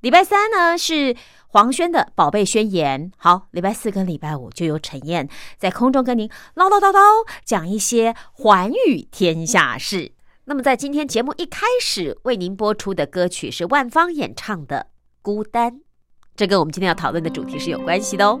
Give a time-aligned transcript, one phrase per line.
[0.00, 1.16] 礼拜三呢是。
[1.52, 5.28] 黄轩的宝贝宣言，好，礼拜四跟礼拜五就由陈燕
[5.58, 10.12] 在空中跟您唠唠叨叨讲一些寰宇天下事。
[10.44, 14.86] 那么在今天节目一开始为您播出的歌曲是万芳演唱的
[15.22, 15.72] 《孤单》，
[16.36, 18.38] 这跟我们今天要讨论的主题是有关系的哦。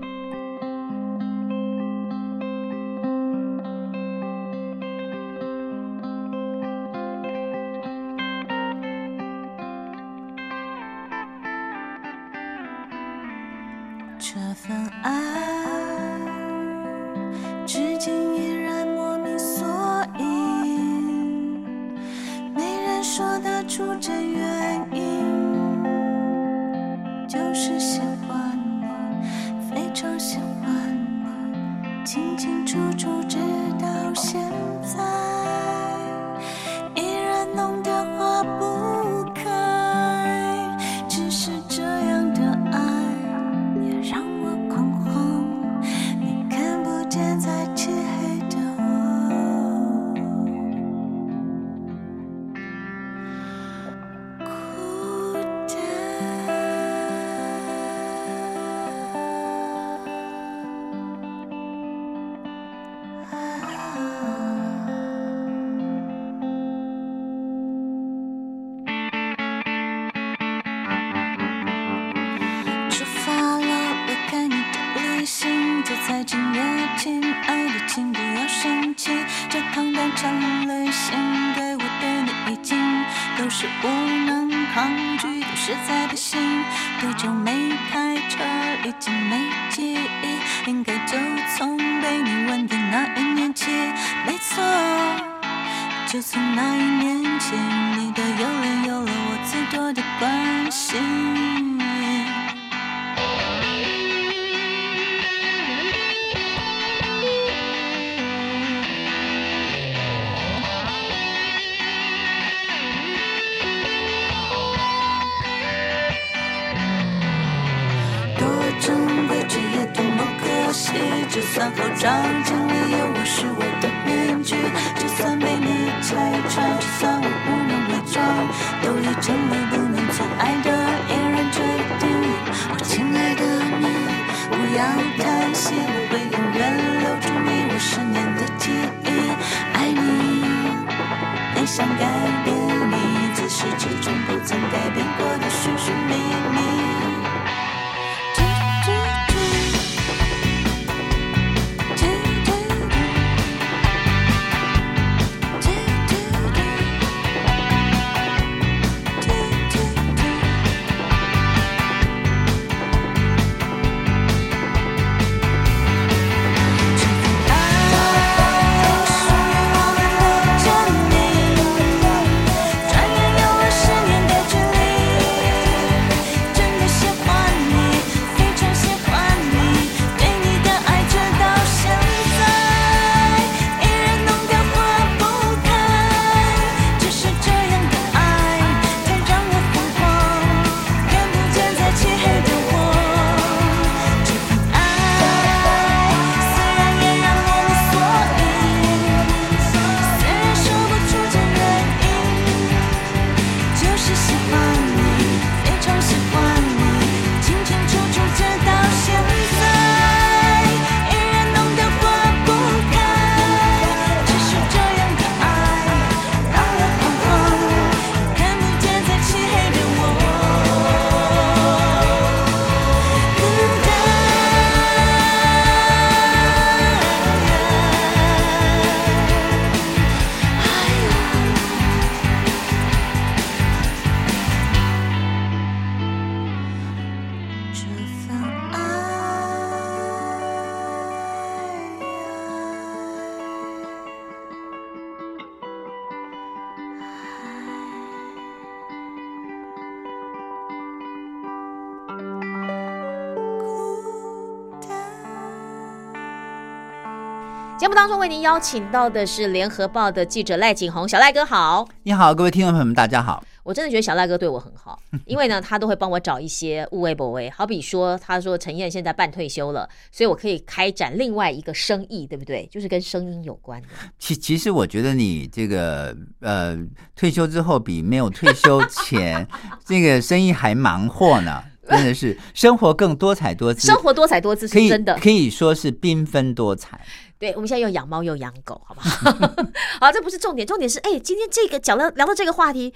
[258.10, 261.86] 中为您邀请到的是联合报的记者赖景红，小赖哥好。
[262.02, 263.40] 你好，各位听众朋友们，大家好。
[263.62, 272.68] 我真的觉得小赖哥对我很好，因为呢，他都会帮我找一些物位不位，好比说，他说陈燕现在半退休了，所以我可以开展另外一个生意，对不对？
[272.68, 273.88] 就是跟声音有关的。
[274.18, 276.76] 其其实我觉得你这个呃
[277.14, 279.46] 退休之后比没有退休前
[279.84, 285.16] 这个生意还忙活呢， 真的是生活更多彩多姿，生活多彩多姿是真的。
[285.18, 287.00] 可以说是缤纷多彩。
[287.40, 289.32] 对，我们现在又养猫又养狗，好不好？
[289.98, 292.92] 好，这不是重点，重点是，哎，今天这个讲到聊到这个话题，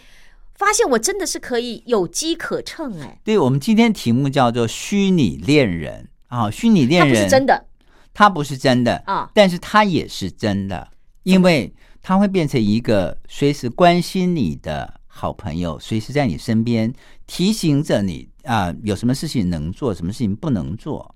[0.54, 7.64] 发现我真的是可以有机可乘，哎，对我们今天题目叫做虚拟恋人啊，虚拟它不恋人是真的。
[8.12, 9.30] 它不是真的啊。
[9.32, 10.88] 但是它也是真的，
[11.22, 16.92] 因为它会变成一个随时关心你的好朋友，随时在你身边
[17.26, 21.14] 提醒着你啊、有什么事情能做，什么事情不能做。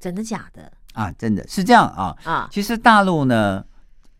[0.00, 2.16] 真的假的啊，真的是这样啊。
[2.24, 2.48] 啊？
[2.50, 3.64] 其实大陆呢，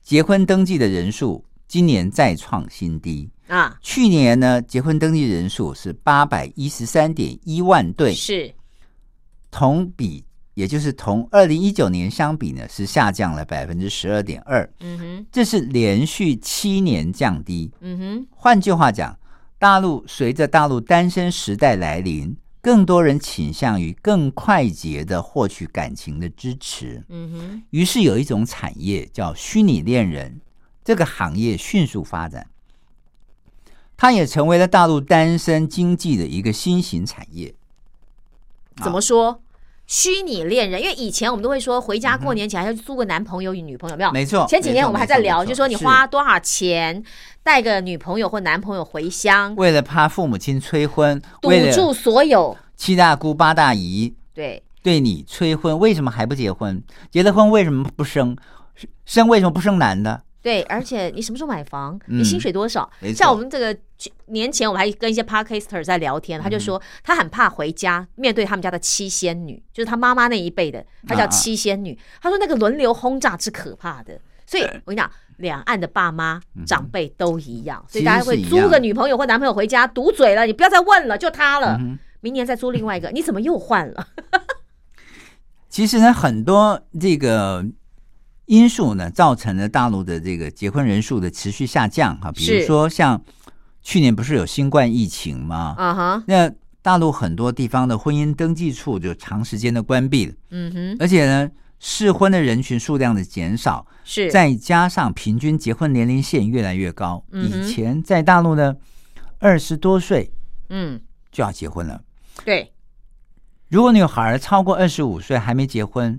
[0.03, 3.29] 结婚登记的人数今年再创新低。
[3.49, 8.55] 啊，去年呢，结婚登记人数是八百一十三点一万对，是
[9.51, 10.23] 同比
[10.53, 17.73] 也就是同二零一九年相比呢，是下降了百分之十二点二，嗯哼，这是连续七年降低。
[17.81, 19.19] 嗯哼，换句话讲，
[19.59, 22.37] 大陆随着大陆单身时代来临，
[22.69, 30.43] 更多人倾向于更快捷的获取感情的支持，嗯哼，于是有一种产业叫虚拟恋人，
[30.85, 32.47] 这个行业迅速发展，
[33.97, 37.55] 它也成为了大陆单身经济的一个新型产业。
[38.83, 39.41] 怎么说？
[39.89, 44.13] 虚拟恋人，因为以前我们都会说回家过年前还要租个男朋友与女朋友，有没有？
[44.13, 47.03] 没错前几年我们还在聊，就说你花多少钱
[47.43, 56.83] 带个女朋友或男朋友回乡，为了怕父母亲催婚，堵住所有七大姑八大姨对对你催婚，为什么还不结婚？
[57.11, 58.37] 结了婚为什么不生？
[59.07, 60.23] 生为什么不生男的？
[60.49, 62.01] 对，而且你什么时候买房？
[62.07, 62.21] 嗯。
[62.21, 62.91] 你薪水多少？
[63.15, 63.77] 像我们这个
[64.29, 71.99] 年前，我们还跟一些 podcaster 在聊天，他就嗯说他很怕回家面对他们家的七仙女，就是他妈妈那一辈的，他叫七仙女。
[72.23, 81.77] 他说那个轮流轰炸是可怕的，所以我跟你讲，两岸的爸妈长辈都一样，所以大家会租个女朋友或男朋友回家，堵嘴了，你不要再问了，就他了。
[81.79, 84.09] 嗯明年再租另外一个，你怎么又换了？
[85.71, 87.65] 其实呢，很多这个
[88.49, 92.33] 因素呢，造成了大陆的这个结婚人数的持续下降哈。
[92.33, 93.23] 比如说，像
[93.83, 95.75] 去年不是有新冠疫情吗？
[95.77, 96.51] 啊哈，那
[96.81, 104.31] 大陆很多地方的婚姻登记处就长时间的关闭了，嗯哼，而且呢，适婚的人群数量的减少，是。
[104.31, 108.75] 再加上平均结婚年龄线越来越高，嗯以前在大陆呢，
[109.39, 110.33] 二十多岁
[110.71, 110.99] 嗯，
[111.31, 112.01] 就要结婚了。
[112.45, 112.73] 对，
[113.69, 116.19] 如果女孩超过二十五岁还没结婚，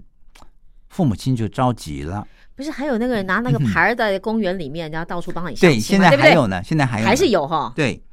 [0.89, 2.27] 父母亲就着急了。
[2.55, 6.01] 不是还有那个拿那个牌儿在公园里面，然后到处帮你相对，亲现？
[6.01, 7.71] 在还有呢，现在还有呢还是有哈。
[7.73, 8.03] 对。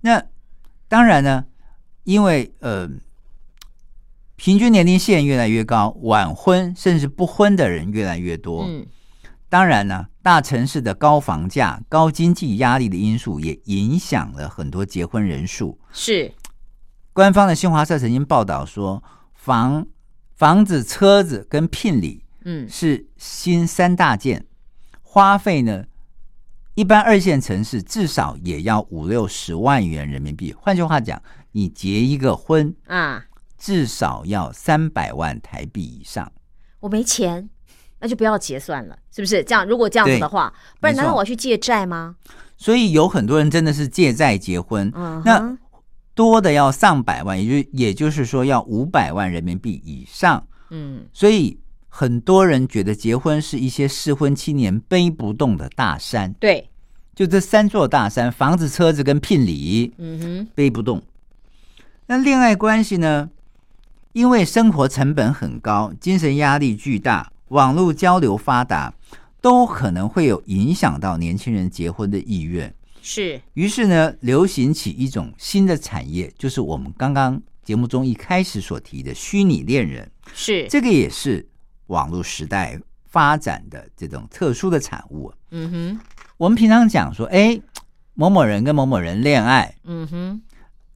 [0.00, 0.22] 那
[0.88, 1.44] 当然呢，
[2.04, 2.88] 因为呃，
[4.36, 8.64] 平均年龄线越来越高，晚婚甚至不婚的人越来越多。
[8.66, 8.86] 嗯，
[9.48, 15.78] 当然呢，大城市的高房价、高经济压力的因素也影响了很多结婚人数。
[15.92, 16.32] 是
[17.12, 19.02] 官方的新华社曾经报道说，
[19.34, 19.86] 房
[20.36, 24.44] 房子、车子跟聘礼嗯是新三大件，
[25.00, 25.86] 花费呢，
[26.74, 30.52] 一般二线城市至少也要五六十万元人民币。
[30.52, 31.20] 换句话讲，
[31.52, 33.24] 你结一个婚啊，
[33.56, 36.30] 至少要三百万台币以上。
[36.80, 37.48] 我没钱，
[38.00, 39.42] 那就不要结算了，是不是？
[39.42, 42.16] 这样如果这样子的话，不然难道我要去借债吗？
[42.58, 45.58] 所以有很多人真的是借债结婚，嗯，那
[46.16, 50.44] 多的要上百万，也就也就是说要五百万人民币以上。
[50.70, 51.56] 嗯所以
[51.88, 56.68] 很多人觉得结婚是一些适婚青年背不动的大山，对，
[57.14, 61.00] 就这三座大山：房子、车子跟聘礼，嗯哼，背不动。
[62.06, 63.30] 那恋爱关系呢？
[64.12, 68.94] 因为生活成本很高，精神压力巨大，网络交流发达，
[69.42, 72.74] 都可能会有影响到年轻人结婚的意愿。
[73.08, 73.40] 是。
[73.54, 80.10] 于是呢，流行起一种新的产业，就是我们刚刚节目中一开始所提的虚拟恋人。
[80.34, 81.48] 是，这个也是
[81.86, 85.32] 网络时代发展的这种特殊的产物。
[85.52, 86.00] 嗯哼，
[86.36, 87.60] 我们平常讲说，哎，
[88.14, 90.42] 某某人跟某某人恋爱，嗯哼，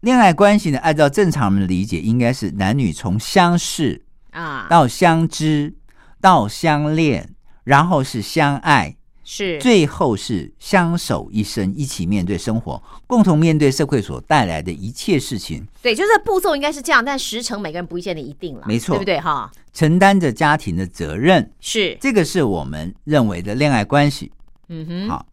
[0.00, 5.72] 恋爱关系呢，按照正常人的理解，应该是男女从相识啊，到相知
[6.20, 8.96] 到相恋，然后是相爱，
[9.32, 9.60] 是。
[9.60, 18.96] 最后是相守一生，一起面对生活，共同面对社会所带来的一切事情，对，就是步骤应该是这样，但时程每个人不见得一定了，没错。
[18.96, 19.20] 对不对？
[19.20, 19.48] 哈？
[19.72, 24.32] 承担着家庭的责任，是，这个是我们认为的恋爱关系。
[24.66, 25.24] 嗯哼，好，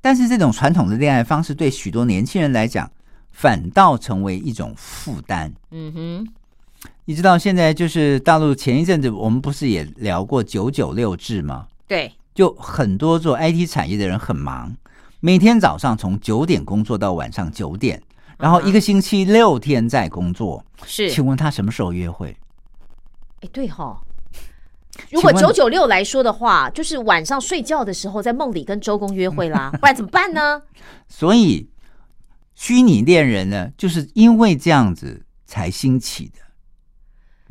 [0.00, 2.88] 但是这种传统的恋爱方式对许多年轻人来讲，
[3.32, 5.52] 反倒成为一种负担。
[5.72, 6.28] 嗯哼，
[7.06, 11.66] 你知道现在就是大陆前一阵子我们不是也聊过九九六制吗？
[11.88, 14.76] 对，就很多做 IT 产业的人很忙，
[15.20, 18.02] 每天早上从九点工作到晚上九点，
[18.38, 20.64] 然后一个星期六天在工作。
[20.84, 22.36] 是，请问他什么时候约会？
[23.40, 24.00] 哎，对哈。
[25.10, 30.62] 如果九九六来说的话，就是晚上睡觉的时候在梦里跟周公约会啦， 不然怎么办呢？
[31.08, 31.68] 所以
[32.54, 36.40] 虚拟恋人呢，就是因为这样子才兴起的。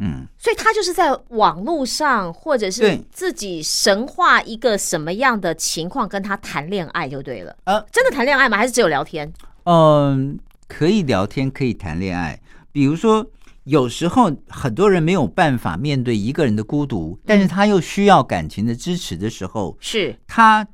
[0.03, 7.55] 嗯，所以他就是在网络上，或者是自己神化一个什么样的情况跟他谈恋爱就对了。
[7.65, 8.57] 呃真的谈恋爱吗？
[8.57, 9.31] 还是只有聊天？
[9.65, 12.41] 嗯，可以聊天，可以谈恋爱。
[12.71, 13.25] 比如说，
[13.65, 20.67] 有时候很多人没有办法面对一个人的孤独，但是他又需要感情的支持的时候，是他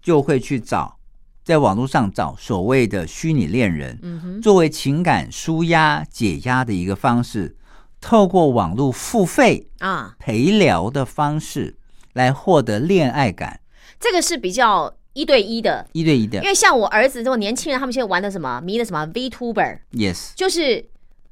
[0.00, 0.96] 就会去找
[1.44, 7.54] 在网络上找所谓的虚拟恋人，嗯哼，作为情感舒压解压的一个方式，
[8.02, 11.76] 透过网络付费啊，陪聊的方式
[12.12, 13.60] 来获得恋爱感，
[13.98, 16.42] 这个是比较一对一的，一对一的。
[16.42, 20.84] 因为像我儿子这种年轻人，他们现在玩的什么迷的什么 VTuber，，yes，就是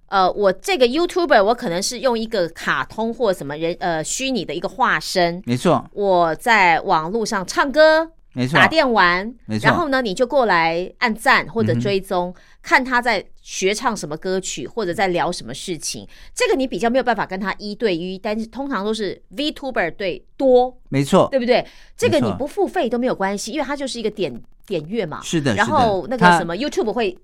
[0.07, 8.13] 呃，我这个 YouTuber 我可能是用一个卡通或什么人呃虚拟的一个化身，没错，我在网络上唱歌。
[8.33, 12.33] 没错，打电玩，没错然后呢，你就过来按赞或者追踪，
[12.63, 16.07] 看他在学唱什么歌曲，或者在聊什么事情。
[16.33, 21.67] 这个你比较没有办法跟他一对一，但是通常都是 VTuber 对多，没错，对不对？
[21.97, 25.21] 这个你不付费都没有关系，因为它就是一个点点阅嘛。
[25.25, 27.19] 是的，然后那个什么 YouTube 会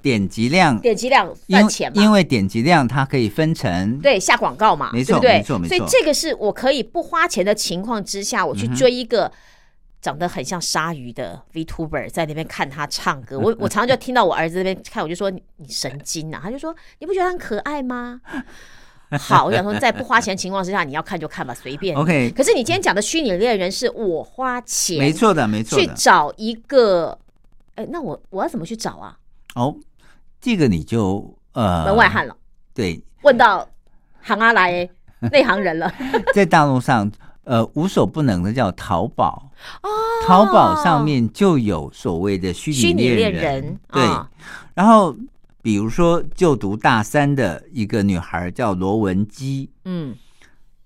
[0.00, 5.36] 点击量，点击量因赚钱嘛，因为点击量它可以分成，对下广告嘛，没错对不对？
[5.36, 9.30] 没错没错所以这个是我可以不花钱的情况之下，我去追一个。
[10.00, 16.40] 长得很像鲨鱼的 VTuber 在那边看他唱歌， 我我常常就听到我儿子那边看，我就说你你神经啊！
[16.42, 18.20] 他就说你不觉得很可爱吗？
[19.20, 21.96] 好，我想说在不花钱情况之下，你要看就看吧，随便。
[21.96, 25.86] OK 可是你今天讲的虚拟恋人是我花钱，没错的，没错去。
[25.94, 27.16] 找一个，
[27.76, 29.16] 哎，那我我要怎么去找啊？
[29.54, 29.76] 哦，
[30.40, 32.36] 这个你就呃门外汉了，
[32.74, 33.68] 对，问到
[34.22, 35.92] 行阿来的内行人了。
[36.34, 37.10] 在大陆上，
[37.46, 39.50] 呃，无所不能的叫淘宝，
[39.82, 39.88] 哦，
[40.26, 44.02] 淘宝上面就有所谓的虚虚拟恋人，人，对。
[44.02, 44.28] 啊
[44.74, 45.16] 然后，
[45.62, 50.14] 比如说就读大三的一个女孩叫罗文姬，嗯，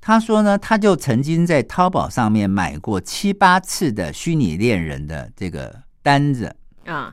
[0.00, 6.54] 她说呢，她就曾经在淘宝上面买过七八次的虚拟恋人的这个单子。
[6.84, 7.12] 啊，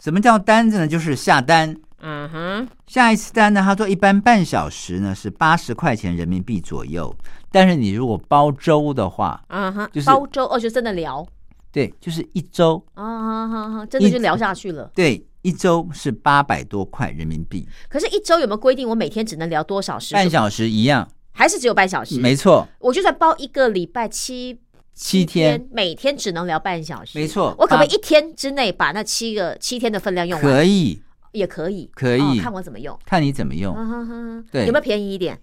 [0.00, 0.88] 什么叫单子呢？
[0.88, 1.76] 就是下单。
[2.00, 7.14] 嗯哼，下一次单呢，他说一般半小时呢是八十块钱人民币左右，
[7.50, 11.26] 但是你如果包周的话，嗯哼，就是包周哦，就真的聊
[11.72, 14.90] 对，就是一周，啊，好好好，真的就聊下去了。
[14.94, 20.12] 对，一周是八百多块人民币，可是，一周有没有规定我每天只能聊多少时？
[20.14, 22.18] 半小时一样，还是只有半小时？
[22.18, 24.58] 没错，我就算包一个礼拜七
[24.94, 27.18] 七天，每天只能聊半小时。
[27.18, 30.42] 没错我可不可以一天之内把那七个七天的分量用完？
[30.42, 31.00] 可以，
[31.32, 32.98] 也可以，可以哦看我怎么用。
[33.04, 35.40] 看你怎么用，嗯哼哼哼对有没有便宜一点？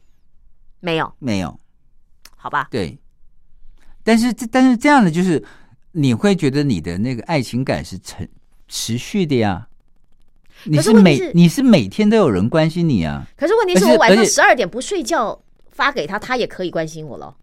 [0.79, 1.60] 没有，没有，
[2.36, 2.67] 好吧。
[2.70, 2.98] 对，
[4.03, 5.44] 但是这但是这样的就是
[5.94, 8.29] 你会觉得你的那个爱情感是持
[8.67, 9.67] 持续的呀。
[10.63, 15.39] 你可是是每你是每天都有人关心你啊，可是问题是我晚上十二点不睡觉
[15.70, 17.38] 发给他，他也可以关心我了。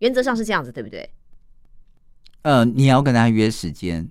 [0.00, 1.08] 原则上是这样子，对不对？
[2.42, 4.08] 呃，你要跟他约时间，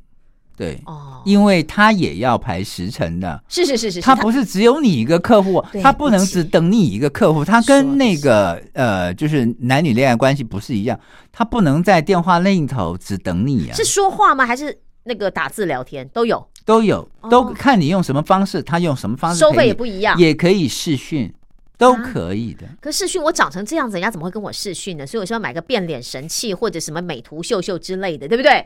[0.57, 3.39] 对，哦，因为他也要排时辰的。
[3.47, 10.99] 是是是是，是他不是只有你一个客户，他不能只等你一个客户，他跟那个呃，就是男女恋爱关系不是一样，
[11.31, 14.47] 他不能在电话另一头只等你啊，是说话吗？
[14.47, 16.43] 还是那个打字聊天都有？
[16.65, 20.19] 都有，哦都看你用什么方式，他用什么方式收费也不一样。
[20.19, 21.31] 也可以视讯，
[21.77, 22.67] 都啊可以的。
[22.81, 25.05] 可视讯我长成这样子，人家怎么会跟我视讯呢？
[25.05, 28.65] 所以我希望买个变脸神器或者什么美图秀秀之类的，对不对？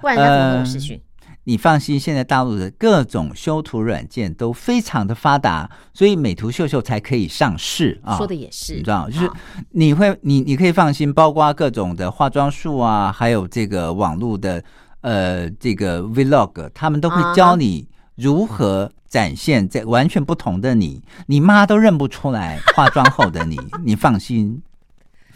[0.00, 1.00] 不然人家怎么跟我视讯？
[1.44, 8.16] 你放心，现在大陆的各种修图软件都非常的发达，所以美图秀秀才可以上市啊。
[8.16, 9.30] 说的也是，你知道，就是
[9.70, 14.62] 你会，你你可以放心，包括各种的化妆术啊，还有这个网络的
[15.00, 24.62] 呃这个 vlog，他们都会啊教你如何展现在完全不同的你，你妈都认不出来化妆后的你，你放心。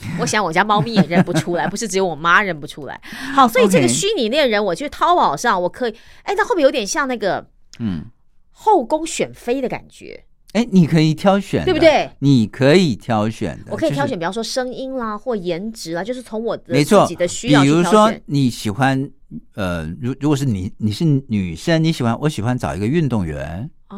[0.21, 3.01] 我想我家猫咪也认不出来，不是只有我妈认不出来。
[3.35, 7.47] 好，所以这个虚拟恋人，我去淘宝上，我可以，哎，它会不会有点像那个
[7.79, 8.05] 嗯，
[8.51, 10.25] 后宫选妃的感觉？
[10.53, 12.09] 哎，你可以挑选，对不对？
[12.21, 17.83] 你可以挑选的，我可以挑选，比方说声音啦，或颜值啦，就是从我的自己的需要比如。
[17.83, 19.11] 说你喜欢，
[19.57, 23.97] 呃，如如果是你你是女生，你喜欢我喜欢找一个运动员哦，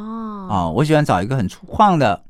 [0.51, 2.25] 哦，我喜欢找一个很粗犷的，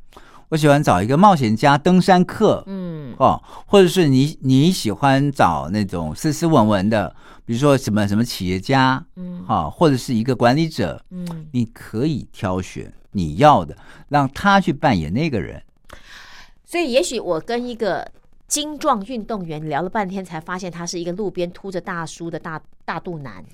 [0.48, 13.76] 我喜欢找一个冒险家、登山客嗯，哦，或者是你你喜欢找那种斯斯文文的，比如说什么什么企业家，嗯哈、或者是一个管理者，嗯，你可以挑选你要的，
[14.08, 15.60] 让他去扮演那个人。
[16.64, 18.06] 所以也许我跟一个
[18.46, 23.44] 精壮运动员聊了半天，才发现他是一个路边秃着大叔的大大肚腩，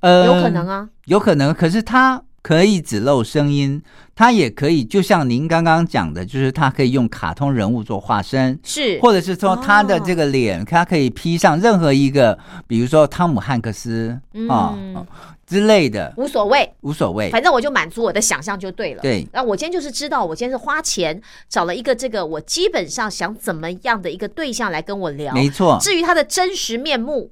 [0.00, 0.88] 呃，有可能啊。
[1.06, 3.82] 有可能，可是他可以只露声音，
[4.14, 14.18] 他也可以，就像您刚刚讲的，就是他可以用卡通人物做化身，是，或者是说他的这个脸，他可以披上任何一个，比如说汤姆汉克斯
[14.48, 15.06] 啊、嗯
[15.46, 17.30] 之类的，无所谓，无所谓。
[17.30, 19.00] 反正我就满足我的想象就对了。
[19.00, 21.18] 对那我今天就是知道，我今天是花钱
[21.48, 25.32] 找了一个这个我基本上想怎么样的一个对象来跟我聊。
[25.32, 27.30] 没错，至于他的真实面目，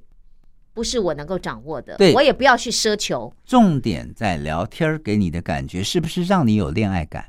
[0.76, 2.12] 不是我能够掌握的，对。
[2.12, 7.25] 我也不要去奢求，重点在聊天儿给你的感觉是不是让你有恋爱感？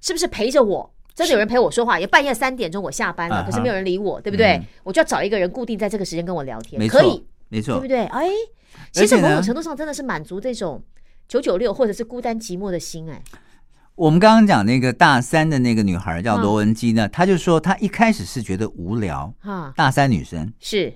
[0.00, 0.94] 是不是陪着我。
[1.16, 4.52] 真的有人陪我说话，也半夜三点钟我下班了，可是没有人理我，对不对？
[4.52, 4.64] 嗯。
[4.84, 7.74] 我就要找一个人固定在这个时间跟我聊天，没错可以，，没错。
[7.74, 8.04] 对不，对？
[8.04, 8.28] 哎，
[8.92, 9.28] 其实且呢？
[9.28, 10.80] 某种程度上真的是满足这种
[11.26, 13.20] 九九六或者是孤单寂寞的心，哎，
[13.96, 20.94] 我们刚刚讲那个大三的那个女孩叫嗯罗文姬呢，她就说她一开始是觉得无聊，哈，大三女生，是，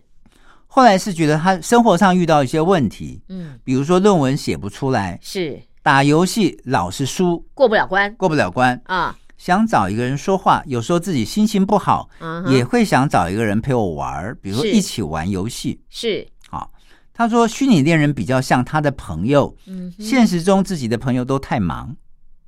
[0.77, 5.59] 后来是觉得他生活上遇到一些问题，嗯，比如说论文写不出来，是。
[5.83, 8.15] 打游戏老是输，过不了关。
[8.17, 15.81] 过不了关，啊，想找一个人说话，有时候自己心情不好，嗯也会想找一个人陪我玩儿，比如说一起玩游戏。
[15.89, 16.71] 是，好，
[17.15, 21.97] 他说虚拟恋人比较像他的朋友，嗯，现实中自己的朋友都太忙，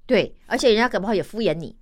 [0.05, 1.75] 对，而且人家搞不好也敷衍你，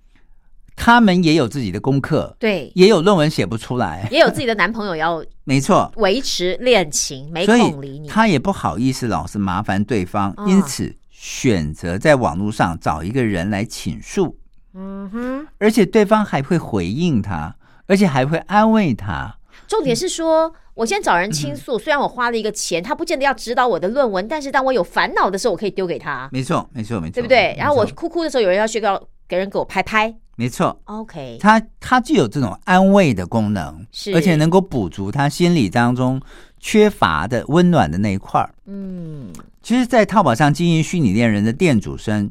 [0.79, 5.91] 他们也有自己的功课，对，也有论文写不出来，也有自己的男朋友要 没错。
[5.97, 14.37] 维持恋情，没所空理你，他也不好意思老是麻烦对方，啊因此选择在网络上找一个人来倾诉，
[14.75, 15.47] 嗯哼。
[15.57, 17.55] 而且对方还会回应他，
[17.87, 19.35] 而且还会安慰他。
[19.67, 27.55] 重点是说，我先找人倾诉，虽然我花了一个钱，他不见得要指导我的论文，但是当我有烦恼的时候，我可以丢给他，没错，没错，没错，对不对？
[27.57, 34.13] 然后我哭哭的时候，有人要需要给人给我拍拍没错，，OK，他他具有这种安慰的功能，是。
[34.13, 36.21] 而且能够补足他心理当中
[36.59, 38.53] 缺乏的温暖的那一块儿。
[38.67, 42.29] 嗯，其实，在淘宝上经营虚拟恋人的店主生，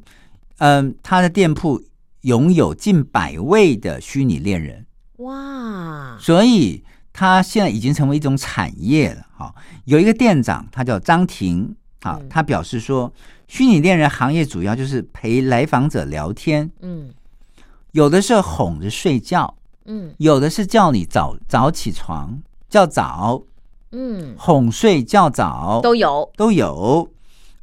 [0.59, 1.83] 嗯、他的店铺
[2.21, 9.27] 拥有近百位的虚拟恋人，哇，所以他现在已经成为一种产业了。
[9.37, 9.53] 哈、
[9.85, 13.13] 有一个店长，他叫张婷，啊嗯，他表示说，
[13.49, 17.11] 虚拟恋人行业主要就是陪来访者聊天，嗯
[17.93, 20.15] 有的是哄着睡觉，嗯。
[20.19, 23.43] 有的是叫你早早起床，叫早。
[23.93, 25.81] 嗯，哄睡叫早。
[25.83, 27.09] 都有，都有，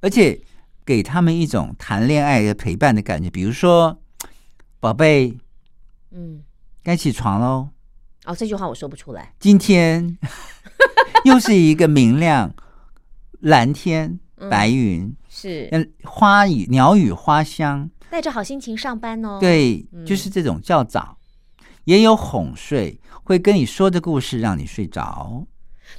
[0.02, 0.40] 而且
[0.86, 3.30] 给他们一种谈恋爱的陪伴的感觉。
[3.30, 3.98] 比如说，
[4.80, 5.38] 宝贝，
[6.12, 6.42] 嗯，
[6.82, 7.70] 该起床喽，
[8.26, 10.18] 哦，这句话我说不出来，今天
[11.26, 12.54] 又是一个明亮
[13.42, 14.50] 蓝天嗯。
[14.50, 15.68] 白云，是。
[15.72, 21.18] 嗯，花语鸟语花香，带着好心情上班哦，，对，嗯就是这种较早，
[21.86, 25.44] 也有哄睡，会跟你说的故事让你睡着。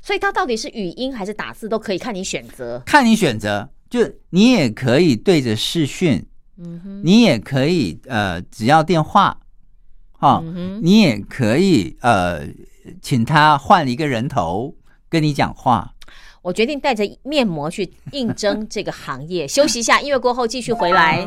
[0.01, 6.25] 所以它到底是语音还是打字都可以，看你选择，看你选择，就你也可以对着视讯，
[6.57, 9.37] 嗯哼，你也可以呃，只要电话，
[10.13, 12.47] 哈、嗯你也可以呃，
[13.03, 14.73] 请他换一个人头
[15.09, 15.93] 跟你讲话。
[16.43, 19.49] 我决定带着面膜去应征这个行业。
[19.49, 21.27] 休息一下，音乐过后继续回来。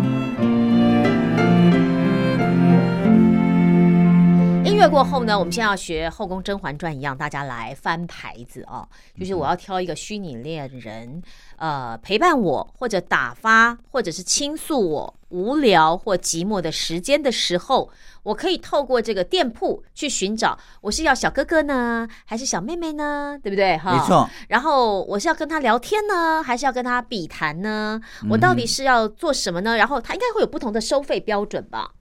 [4.81, 8.87] 乐过后呢，我们现在要学《后宫甄嬛传》一样，大家来翻牌子哦。
[9.19, 11.21] 就是我要挑一个虚拟恋人，
[11.57, 17.91] 呃，陪伴我，或者打发，或者是倾诉我无聊或寂寞的时间的时候，
[18.23, 23.37] 我可以透过这个店铺去寻找，我是要小哥哥呢，还是小妹妹呢？
[23.43, 23.77] 对不对？
[23.77, 24.27] 哈，没错。
[24.47, 28.01] 然后我是要跟他聊天呢，还是要跟他比谈呢？
[28.31, 29.77] 我到底是要做什么呢？
[29.77, 31.91] 然后他应该会有不同的收费标准吧？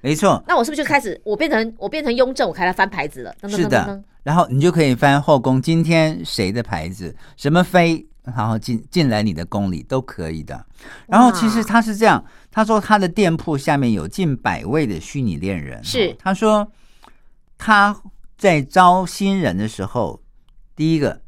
[0.00, 3.34] 没错，那我是不是就开始我变成我变成雍正，我开始翻牌子了？
[3.48, 4.02] 是的。
[4.22, 10.62] 然后你就可以翻后宫，今天谁的牌子，什么妃，然后进进来你的宫里都可以的。
[11.06, 16.70] 然后其实他是这样，他说他的店铺下面有近百位的虚拟恋人，是他说
[17.56, 17.98] 他
[18.36, 20.22] 在招新人的时候，
[20.76, 21.22] 第一个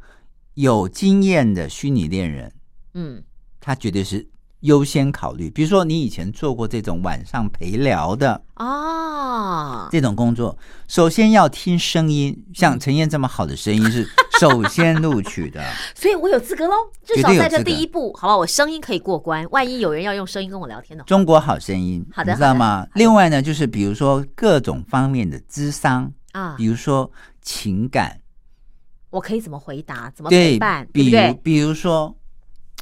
[0.55, 2.53] 有经验的虚拟恋人，
[2.93, 3.23] 嗯，
[3.59, 4.29] 他绝对是
[4.63, 5.49] 优先考虑。
[5.51, 8.43] 比如说你以前做过这种晚上陪聊的。
[8.55, 15.61] 啊，这种工作，首先要听声音，像陈燕这么好的声音是 首先录取的，
[15.97, 19.45] 所以我有资格喽，至少在这第一步，好吧，我声音可以过关。
[19.51, 22.87] 万一有人要用声音跟我聊天的话，中国好声音，好的你知道吗？
[22.95, 28.21] 另外呢，就是比如说各种方面的智商，啊比，如说情感，
[29.11, 31.35] 我可以怎么回答，怎么陪对比如？
[31.43, 32.15] 比如说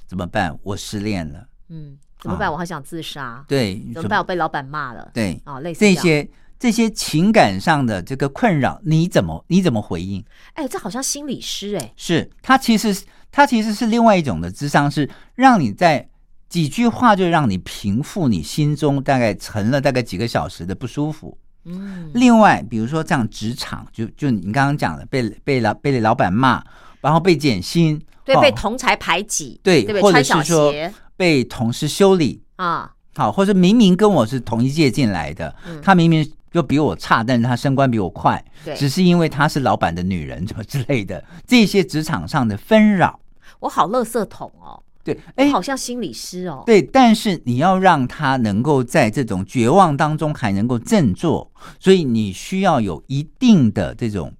[0.07, 0.55] 怎么办？
[0.62, 2.52] 我失恋了，嗯，怎么办？
[2.52, 4.18] 我好想自杀，对，怎么办？
[4.18, 10.22] 我被老板骂了，对，啊，类似样，这些这些情感上的这个困扰，你怎么你怎么回应？
[10.54, 13.02] 哎，这好像心理师哎，是他其实
[13.33, 16.06] 他其实是另外一种的智商，是让你在
[16.48, 21.38] 几句话就让你平复你心中大概沉了大概几个小时的不舒服。
[21.64, 26.64] 嗯，另外，比如说这样职场，就就你刚刚讲的，被被老被老板骂，
[27.00, 30.02] 然后被减薪，对，哦被同才排挤，对对不对？
[30.02, 35.78] 或者穿小是说鞋被同事修理，啊，好，或者明明跟我是同一届进来的，嗯。
[35.83, 38.74] 他明明就比我差，但是他升官比我快，对。
[38.74, 43.20] 只是因为他是老板的女人，什么之类的， 这些职场上的纷扰，
[43.59, 54.33] 我好垃圾桶哦，对，我哎，好像心理师哦，对，但是你要让他能够在这种绝望当中还能够振作，所以你需要有一定的这种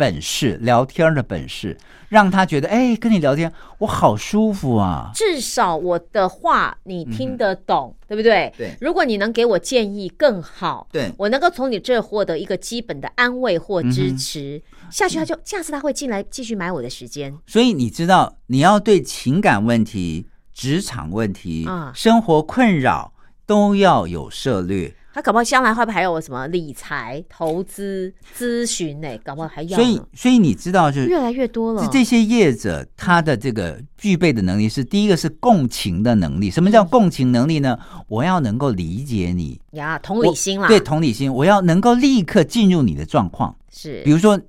[0.00, 1.76] 本事，聊天的本事，
[2.08, 5.10] 让他觉得，哎，跟你聊天我好舒服啊。
[5.14, 8.46] 至少我的话你听得懂，对不对？
[8.46, 17.36] 嗯对如果你能给我建议更好，对我能够从你这儿获得一个基本的安慰或嗯支持，下去他就下次他会进来继续买我的时间。
[17.46, 23.12] 所以你知道，你要对情感问题、职场问题、啊生活困扰
[23.44, 24.94] 都要有涉略。
[25.12, 29.08] 他搞不好将来会不会还有什么理财、投资、咨询呢？
[29.24, 31.88] 搞不好还要所以，所以你知道，就是越来越多了是。
[31.90, 36.50] 这些业者他的这个具备的能力是第一个是共情的能力。
[36.50, 37.78] 什么叫共情能力呢？
[38.06, 43.54] 我要能够理解你，呀，同理心啦，对同理心，我要能够立刻进入你的状况。
[43.68, 44.40] 是比如说，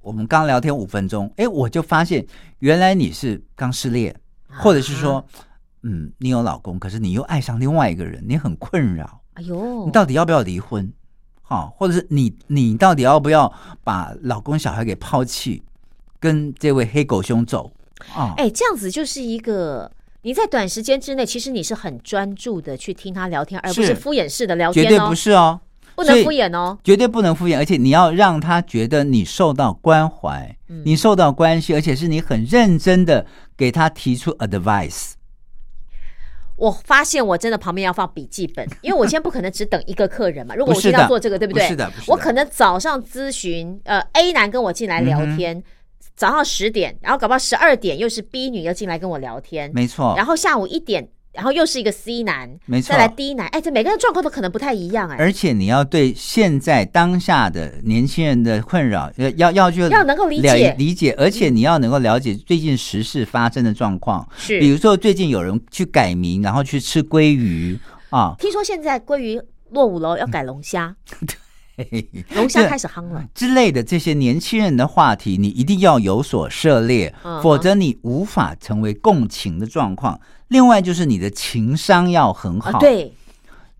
[0.00, 2.24] 我们刚聊天五分钟，哎，我就发现
[2.60, 4.14] 原来你是刚失恋，
[4.48, 5.24] 或者是说，
[5.82, 10.92] 嗯，你有老公，可是你又爱上另外一个人，你很困扰，哎呦，你到底要不要离婚？
[11.42, 13.50] 好、或者是你你到底要不要
[13.84, 15.62] 把老公小孩给抛弃，
[16.18, 17.70] 跟这位黑狗兄走
[18.14, 18.34] 啊？
[18.36, 19.90] 哎，这样子就是一个。
[20.22, 25.60] 你在短时间之内，其实你是很专注的去听他聊天，而不是是敷衍式的聊天哦绝对不，是哦，
[25.94, 26.76] 不能敷衍哦。
[26.82, 33.24] 绝对不能敷衍，而且你要让他觉得你受到关怀，嗯你受到关心，而且是你很认真的
[33.56, 35.12] 给他提出 advice。
[36.58, 40.54] 我发现我真的旁边要放笔记本，因为我今天不可能只等一个客人嘛。
[40.58, 41.62] 如果我今天要做这个，对不对？
[41.62, 45.62] 不是的不是的我可能早上咨询，呃，A 男跟我进来聊天，
[46.16, 52.88] 早上十点，然后搞不好十二点又是 B 女要进来跟我聊天，没错，然后下午一点，然后又是一个 C 男，没错。
[52.90, 60.74] 再来 D 男，哎，这每个人状况都可能不太一样，哎，而且你要对现在当下的年轻人的困扰，要要要去要能够理解。
[60.76, 64.26] 理解，而且你要能够了解最近时事发生的状况。
[64.36, 64.58] 是。
[64.58, 67.78] 比如说最近有人去改名，然后去吃鲑鱼
[68.10, 70.96] 啊，听说现在鲑鱼落伍了，要改龙虾，
[71.76, 80.18] 嘿嘿嘿龙虾开始夯了，之类的这些年轻人的话题，你一定要有所涉猎嗯，否则你无法成为共情的状况。
[80.48, 83.12] 另外就是你的情商要很好，啊，对，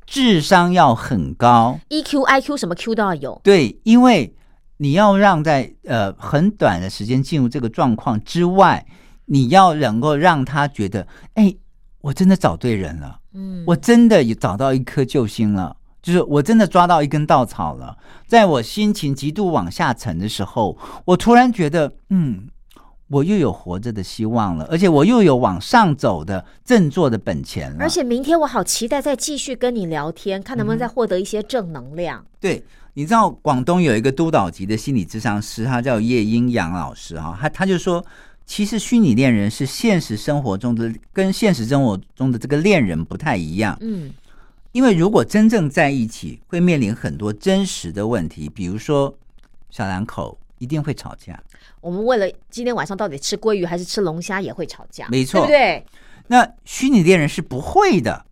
[0.06, 1.78] 智商要很高。
[1.88, 3.40] EQ、IQ 什么 Q 都要有。
[3.42, 4.34] 对，因为
[4.76, 8.86] 你要让在呃很短的时间进入这个状况之外，
[9.26, 11.54] 你要能够让他觉得，哎，
[12.00, 15.76] 我真的找对人了，嗯，我真的也找到一颗救星了。
[16.00, 22.48] 就是我真的抓到一根稻草了，在我心情极度往下沉的时候，我突然觉得，嗯，
[23.08, 27.78] 我又有活着的希望了，而且我又有往上走的振作的本钱了。
[27.80, 32.24] 而且明天我好期待再继续跟你聊天，看能不能再获得一些正能量。
[32.38, 38.04] 对，你知道广东有一个督导级的心理咨商师，他叫叶英阳老师哈，他他就说，
[38.44, 44.12] 其实虚拟恋人是现实生活中的跟现实生活中的这个恋人不太一样，嗯，
[44.72, 49.14] 因为如果真正在一起，会面临很多真实的问题，比如说
[49.70, 51.40] 小两口一定会吵架，
[51.80, 55.86] 我们为了今天晚上到底吃鲑鱼还是吃龙虾也会吵架，没错对不对？
[56.26, 58.24] 那虚拟恋人是不会的，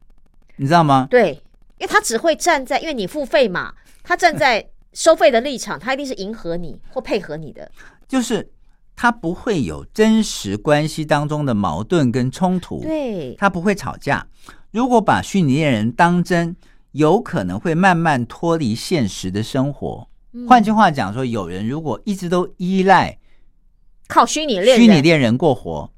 [0.56, 1.06] 你知道吗？
[1.11, 1.32] 对，
[1.78, 7.70] 因为他只会站在，因为你付费嘛，他站在收费的立场，他一定是迎合你或配合你的。
[8.06, 8.50] 就是
[8.94, 14.26] 他不会有真实关系当中的矛盾跟冲突，对，他不会吵架。
[14.72, 16.54] 如果把虚拟恋人当真，
[16.92, 20.09] 有可能会慢慢脱离现实的生活。
[20.32, 23.18] 嗯换句话讲说，有人如果一直都依赖
[24.08, 25.90] 靠虚拟恋人，虚拟恋人过活，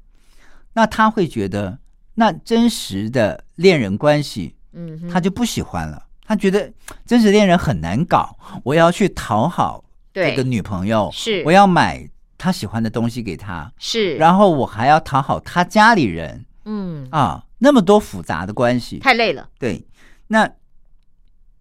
[0.73, 1.77] 那他会觉得
[2.15, 6.05] 那真实的恋人关系嗯，他就不喜欢了。
[6.25, 6.71] 他觉得
[7.05, 11.41] 真实恋人很难搞，我要去讨好这个女朋友，是。
[11.43, 16.45] 我要买他喜欢的东西给他，是，然后我还要讨好他家里人。
[16.65, 18.99] 嗯，啊，那么多复杂的关系。
[18.99, 19.83] 太累了，对，
[20.27, 20.47] 那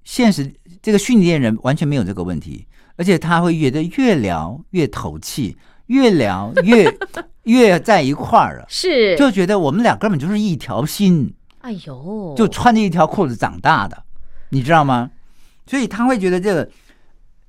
[0.04, 5.56] 现实这个虚拟恋人完全没有这个问题，而且他会觉得越聊越投气，
[5.88, 6.90] 越聊越
[7.42, 14.02] 越在一块儿了，是，就觉得我们俩根本就是一条心，哎呦，就穿着一条裤子长大的，
[14.50, 15.10] 你知道吗？
[15.66, 16.70] 所以他会觉得这个，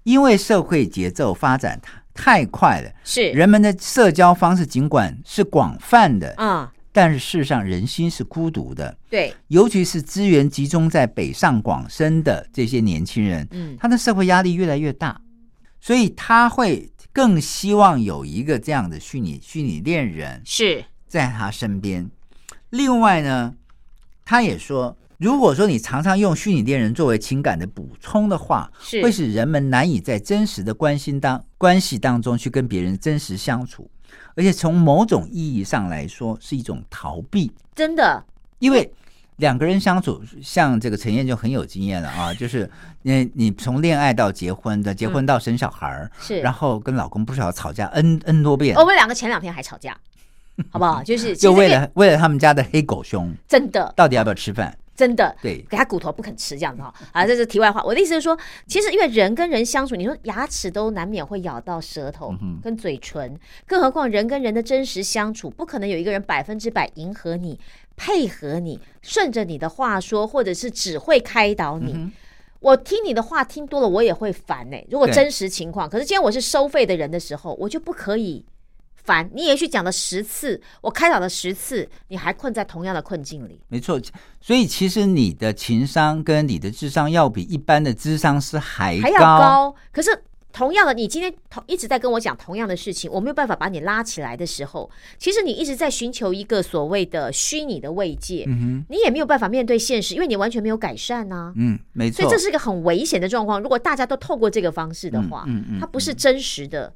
[0.04, 3.30] 因为社会节奏发展太太快了，是。
[3.32, 8.97] 人们的社交方式尽管是广泛的，啊，但是事实上人心是孤独的。
[9.10, 15.19] 对，尤其是资源集中在北上广深的这些年轻人，嗯，他的社会压力越来越大，
[15.80, 22.10] 所以他会更希望有一个这样的虚拟虚拟恋人是，在他身边。
[22.69, 23.56] 另外呢，
[24.24, 29.02] 他也说，如果说你常常用虚拟恋人作为情感的补充的话，是。
[29.02, 33.89] 会使人们难以在真实的关心当关系当中去跟别人真实相处，
[34.36, 37.52] 而且从某种意义上来说是一种逃避。
[37.76, 38.24] 真的，
[38.60, 38.93] 因为
[39.39, 42.69] 两个人相处，像这个陈燕就很有经验了啊， 就是
[43.02, 49.97] 你你从恋爱到结婚的，结婚到生小孩儿、是然后跟老公不少吵架 n n 多遍，我们两个前两天还吵架，
[50.69, 51.02] 好不好？
[51.04, 54.78] 就是就为了为了他们家的黑狗熊，真的到底要不要吃饭？
[54.99, 56.93] 真的，对给他骨头不肯吃这样子哈。
[57.13, 57.81] 啊，这是题外话。
[57.83, 67.57] 我的意思是说，其实因为人跟人相处，你说牙齿都难免会咬到舌头嗯跟嘴唇，更何况人跟人的真实相处，不可能有一个人百分之百迎合你、
[67.95, 71.93] 配合你、顺着你的话说，或者是只会开导你。
[71.93, 72.12] 嗯
[72.62, 78.43] 我听你的话听多了，我也会烦呢、如果真实情况，可是今天我是收费的人的时候，我就不可以
[79.10, 79.28] 烦。
[79.34, 83.60] 你也许讲了十次，我开导了十次，你还困在同样的困境里。
[83.67, 84.00] 没错，
[84.39, 89.76] 所以其实你的情商跟你的智商要比一般的智商是还还要高。
[89.91, 90.12] 可是
[90.52, 103.62] 同样的，你今天同一直在跟我讲同样的事情，我没有办法把你拉起来的时候，其实你一直在寻求一个所谓的虚拟的慰藉，嗯你也没有办法面对现实，因为你完全没有改善呐、哼，嗯，没错所以这，是一个很危险的状况。
[103.62, 106.93] 如果大家都透过这个方式的话，嗯嗯嗯它不是真实的。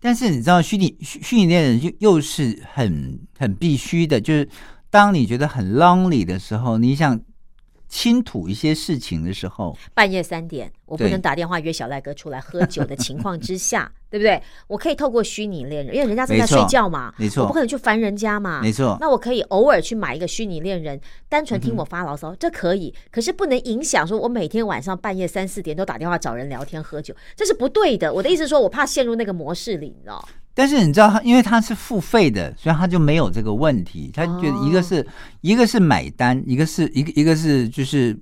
[0.00, 4.48] 但是你知道虚拟虚虚拟恋人又又是很很必须的，就是
[4.88, 7.20] 当你觉得很 lonely 的时候，你想
[7.90, 14.40] 倾吐一些事情的时候，半夜三点，我不能打电话约小赖哥出来喝酒的情况之下， 对不对？
[14.68, 20.98] 我可以透过虚拟恋人，因为人家正在睡觉嘛，没错我不可能去烦人家嘛，没错那我可以偶尔去买一个虚拟恋人，
[21.28, 22.94] 单纯嗯听我发牢骚，这可以。
[23.10, 28.14] 可是不能影响说我每天晚上半夜三四点都打电话找人聊天喝酒，这是不对的。
[28.14, 30.28] 我的意思是说，我怕陷入那个模式里，你知道？
[30.60, 34.10] 但是你知道他，因为他是付费的，所以他就没有这个问题。
[34.12, 35.06] 他觉得一个是、
[35.40, 38.14] 一个是买单，一个是一个一个是就是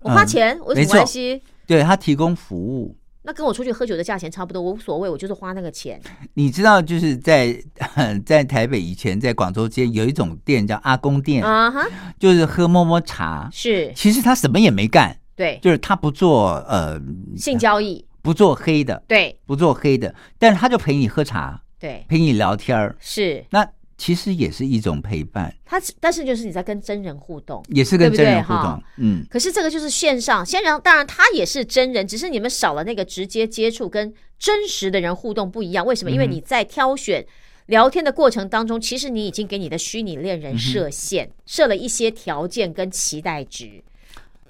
[0.00, 1.42] 我花嗯钱我有什么没关系？
[1.66, 2.94] 对他提供服务。
[3.22, 5.98] 那跟我出去喝酒的价钱差不多，我无所谓，我就是花那个钱。
[6.34, 7.58] 你知道，就是在
[8.26, 11.86] 在台北以前，在广州街有一种店叫阿公店，啊哈，
[12.18, 13.48] 就是喝摸摸茶。
[13.50, 17.00] 是其实他什么也没干，对就是他不做呃
[17.38, 22.94] 性交易，不做黑的，对不做黑的，但是他就陪你喝茶，对陪你聊天儿。
[23.00, 23.66] 是，那
[23.96, 28.82] 其实也是一种陪伴，他但是就是你在跟真人互动，也是跟真人互哈动。
[28.98, 35.84] 嗯，可是这个就是线上，线上当然他也是真人，只是你们少了那个直接接触跟真实的人互动不一样。
[35.84, 36.10] 为什么？
[36.10, 37.26] 因为嗯你在挑选
[37.66, 43.82] 聊天的过程当中，其实你已经给你的虚拟恋嗯人设限，设了一些条件跟期待值。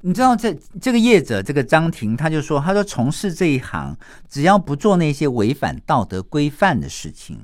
[0.03, 3.97] 你知道这这个业者这个张婷，他就说，他说从事这一行，
[4.29, 7.39] 只要不做那些违反道德规范的事情，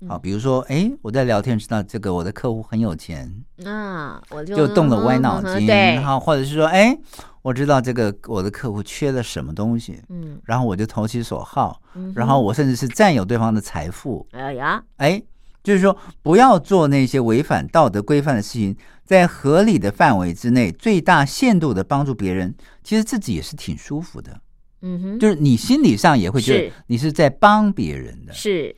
[0.00, 0.08] 嗯。
[0.08, 3.32] 好，比如说，哎，我在聊天知道这个我的客户很有钱，
[3.64, 5.94] 啊，我就就动了歪脑筋，嗯对。
[5.94, 6.96] 然，后或者是说，哎，
[7.40, 10.38] 我知道这个我的客户缺了什么东西，嗯。
[10.44, 15.22] 然后我就投其所好，嗯然后我甚至是占有对方的财富，哎呀，哎，
[15.66, 24.40] 就是说不要做那些违反道德规范的事情，在合理的范围之内，最大限度的帮助别人，其实自己也是挺舒服的，
[24.82, 28.32] 嗯哼，就是你心理上也会觉得你是在帮别人的。
[28.32, 28.76] 是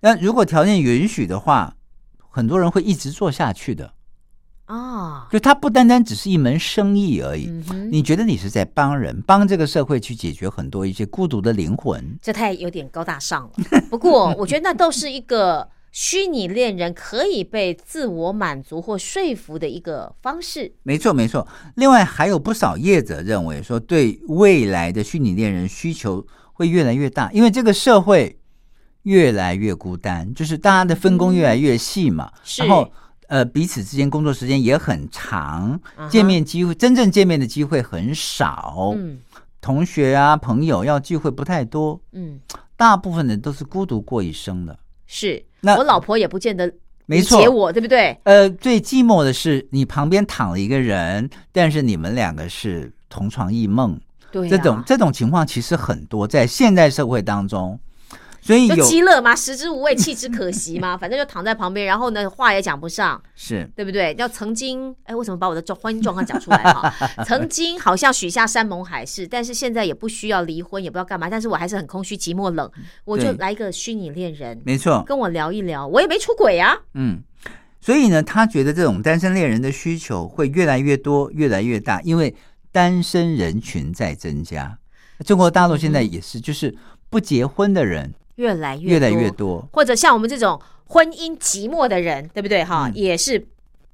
[0.00, 1.76] 那如果条件允许的话，
[2.30, 3.92] 很多人会一直做下去的。
[4.64, 12.18] 啊，就它不单单只是一门生意而已，嗯，你觉得你是在帮人，帮这个社会去解决很多一些孤独的灵魂。
[12.22, 13.80] 这太有点高大上了。
[13.90, 20.72] 不过，我觉得那都是一个虚拟恋人可以被自我满足或说服的一个方式。
[20.82, 21.46] 没错，没错。
[21.76, 28.38] 另外，还有不少业者认为说，对未来的虚拟恋人需求会越来越大，因为这个社会
[29.02, 32.62] 越来越孤单，就是大家的分工越来越细嘛，是。
[32.62, 32.90] 然后
[33.28, 35.78] 呃彼此之间工作时间也很长，
[36.08, 39.18] 见面机会真正见面的机会很少，嗯。
[39.60, 42.40] 同学啊朋友要聚会不太多，嗯，
[42.76, 44.76] 大部分人都是孤独过一生的。
[45.06, 46.70] 是那我老婆也不见得
[47.06, 48.16] 没错理解我，对不对？
[48.24, 53.98] 呃，最寂寞的是你旁边躺了一个人，但是你们两个是同床异梦。
[54.30, 57.78] 对、啊，这种这种情况其实很多，在现代社会当中，
[58.42, 64.12] 所以就有极乐嘛，食之无味，弃之可惜嘛， 反正就躺在旁边，然后呢，话也讲不上，是对不对？
[64.18, 66.92] 要曾经，哎，为什么把我的状婚姻状况讲出来哈？
[67.24, 72.68] 曾经好像许下山盟海誓，但是现在也不需要离婚，也不知道干嘛，但是我还是很空虚、寂寞、冷，
[73.04, 76.76] 我就来一个虚拟恋人，没错，跟我聊一聊，我也没出轨啊。
[76.94, 77.22] 嗯，
[77.80, 82.34] 所以呢，他觉得这种单身恋人的需求会越来越多，越来越大，因为
[82.72, 84.78] 单身人群在增加。
[85.24, 86.74] 中国大陆现在也是，就是
[87.08, 88.12] 不结婚的人
[88.42, 92.64] 越来越越来越多，或者像我们这种婚姻寂寞的人，对不对？
[92.64, 92.92] 哈，嗯。
[92.96, 93.46] 也是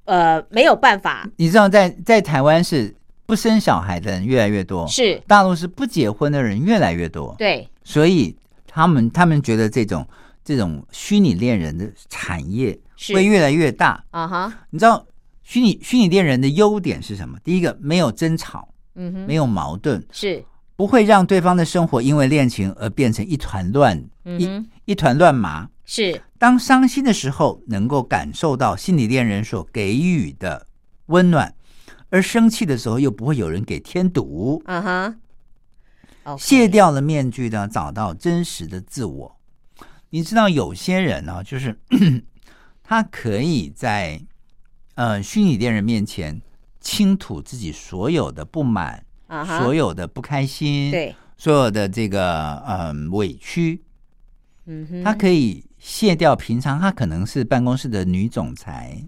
[0.05, 2.93] 呃没有办法，你知道在，在台湾是
[3.27, 5.21] 不生小孩的人越来越多，是。
[5.27, 8.35] 大陆是不结婚的人越来越多，对，所以
[8.65, 10.03] 他们他们觉得这种
[10.43, 12.75] 这种虚拟恋人的产业
[13.13, 14.03] 会越来越大。
[14.09, 15.05] 啊哈，你知道
[15.43, 17.37] 虚拟虚拟恋人的优点是什么？
[17.43, 20.43] 第一个，没有争吵，嗯哼，没有矛盾，是，
[20.79, 25.69] 不会让对方的生活因为恋情而变成一团乱，一一团乱麻。
[25.83, 30.65] 是，当伤心的时候，能够感受到心理恋人所给予的
[31.07, 31.53] 温暖，
[32.09, 34.63] 而生气的时候又不会有人给添堵。
[34.63, 35.15] 啊哈
[36.23, 39.37] ，OK，卸掉了面具呢，找到真实的自我。
[40.11, 41.77] 你知道有些人呢、就是
[42.81, 44.21] 他可以在
[44.95, 46.41] 呃虚拟恋人面前
[46.79, 53.81] 倾吐自己所有的不满、啊哈，所有的不开心、对，所有的这个嗯、委屈，
[54.65, 59.01] 嗯哼，他可以卸掉平常他可能是办公室的女总裁，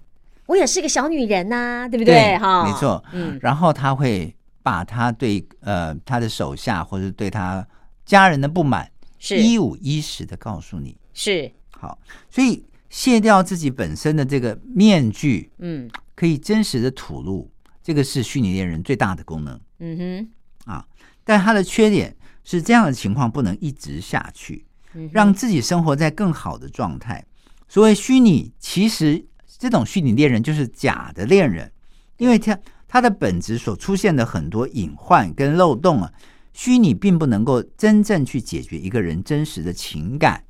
[0.46, 2.38] 我也是个小女人呐、对不对？
[2.38, 7.68] 哈，没错，嗯，然后他会把他对呃他的手下或者对他
[8.06, 9.38] 家人的不满是。
[9.38, 10.96] 一五一十的告诉你。
[11.14, 12.00] 是，好，
[12.30, 15.90] 所以卸掉自己本身的这个面具，嗯。
[16.14, 17.50] 可以真实的吐露，
[17.84, 20.86] 这个是虚拟恋人最大的功能嗯哼啊。
[21.24, 24.66] 但它的缺点是这样的情况不能一直下去，
[25.12, 27.24] 让自己生活在更好的状态。
[27.68, 29.24] 所谓虚拟，其实
[29.60, 31.72] 这种虚拟恋人就是假的恋人，
[32.18, 32.58] 因为他
[32.88, 36.12] 他的本质所出现的很多隐患跟漏洞啊，
[36.54, 40.44] 虚拟并不能够真正去解决一个人真实的情感。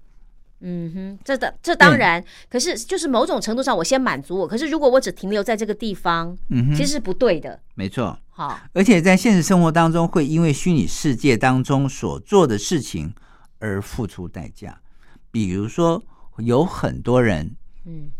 [0.61, 4.47] 嗯哼，这当这当然，可是就是某种程度上，我先满足我。
[4.47, 7.59] 可是如果我只停留在这个地方，嗯哼，其实是不对的。
[7.75, 8.17] 没错。
[8.29, 13.13] 好，而且在现实生活当中，会因为虚拟世界当中所做的事情
[13.59, 14.79] 而付出代价。
[15.31, 16.01] 比如说，
[16.37, 17.55] 有很多人，
[17.85, 18.11] 嗯，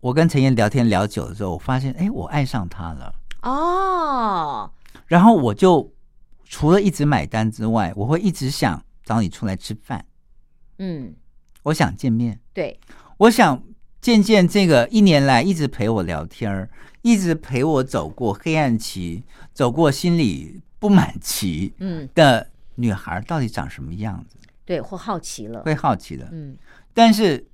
[0.00, 3.14] 我跟陈燕聊天聊久了之后，我发现，哎，我爱上他了。
[3.42, 4.70] 哦，
[5.06, 5.92] 然后我就
[6.44, 10.04] 除了一直买单之外，我会一直想找你出来吃饭，
[10.78, 11.14] 嗯，
[11.64, 12.78] 我想见面，对，
[13.16, 13.62] 我想
[14.00, 16.68] 见见这个一年来一直陪我聊天儿，
[17.02, 26.28] 一直陪我走过黑暗期，走过心里不满期嗯，的女孩到底长什么样子，对，或好奇了，会好奇的。
[26.32, 26.56] 嗯，
[26.92, 27.46] 但是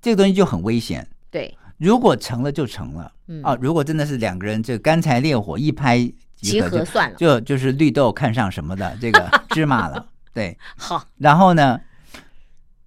[0.00, 3.42] 这个东西就很危险，对，如果成了就成了，嗯。
[3.42, 5.98] 啊，如果真的是两个人这干柴烈火一拍
[6.34, 10.58] 即合就合算了，就就是绿豆看上什么的这个 芝麻了，对。
[10.76, 11.78] 好，然后呢，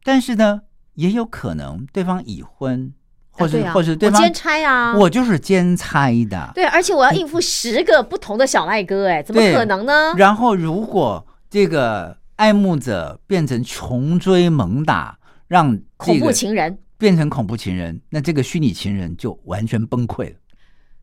[0.04, 0.62] 但是呢，
[0.96, 2.94] 也有可能对方已婚，
[3.32, 6.52] 或者、啊啊或者对方兼差啊，我就是兼差的。
[6.54, 10.14] 对，而且我要应付十个不同的小赖哥，哎，怎么可能呢？
[10.18, 20.36] 然后如果这个爱慕者变成穷追猛打，让恐怖情人，变成恐怖情人，那这个虚拟情人就完全崩溃了。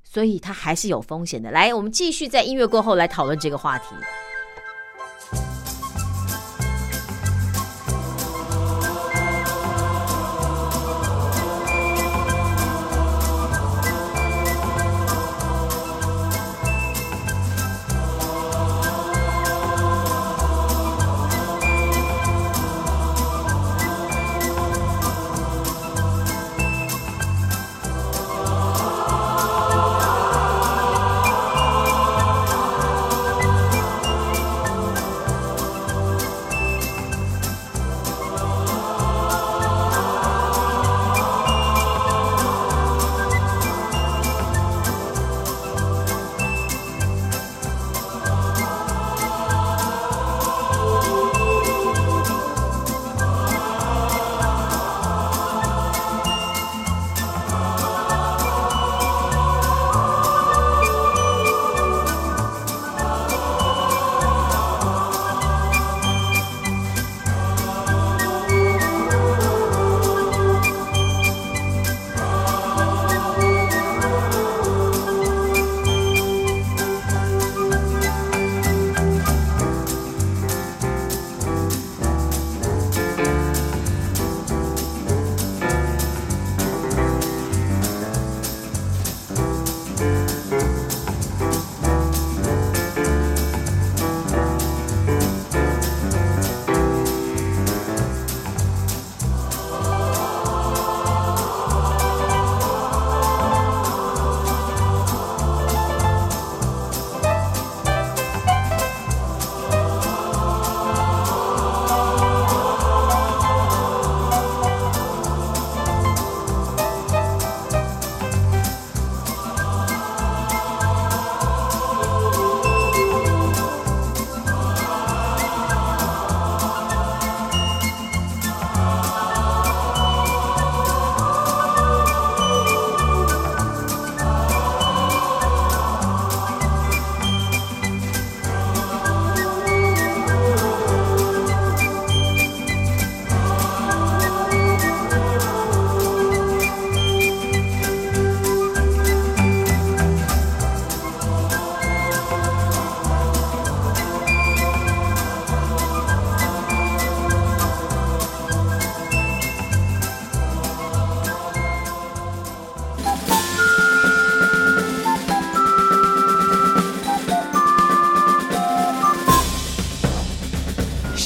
[0.03, 1.51] 所以他还是有风险的。
[1.53, 3.95] 来，我们继续在音乐过后来讨论这个话题。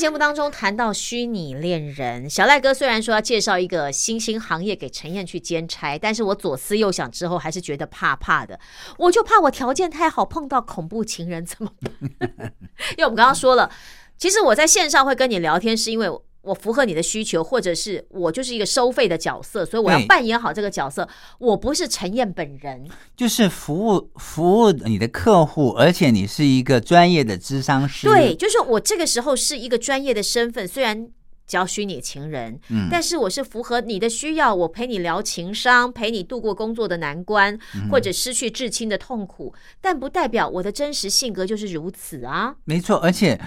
[0.00, 8.58] 节目当中谈到虚拟恋人，小赖哥虽然说要介绍一个新兴行业给陈燕去兼差，但是我左思右想之后，还是觉得怕怕的。
[8.96, 12.10] 我就怕我条件太好，碰到恐怖情人怎么办？
[12.96, 13.70] 因为我们刚刚说了，
[14.16, 16.08] 其实我在线上会跟你聊天，是因为
[16.42, 21.08] 我我符合你的需求，或者是我就是一个收费的角色，所以我要扮演好这个角色。
[21.38, 28.08] 我不是陈燕本人，就是服务服务你的客户，而且你是一个专业的智商师。
[28.08, 31.08] 对，，就是我这个时候是一个专业的身份，虽然
[31.46, 42.56] 叫虚拟情人，嗯但是我是符合你的需要，我陪你聊情商，陪你度过工作的难关，嗯或者失去至亲的痛苦，但不代表我的真实性格就是如此啊。
[42.64, 43.40] 没错，而且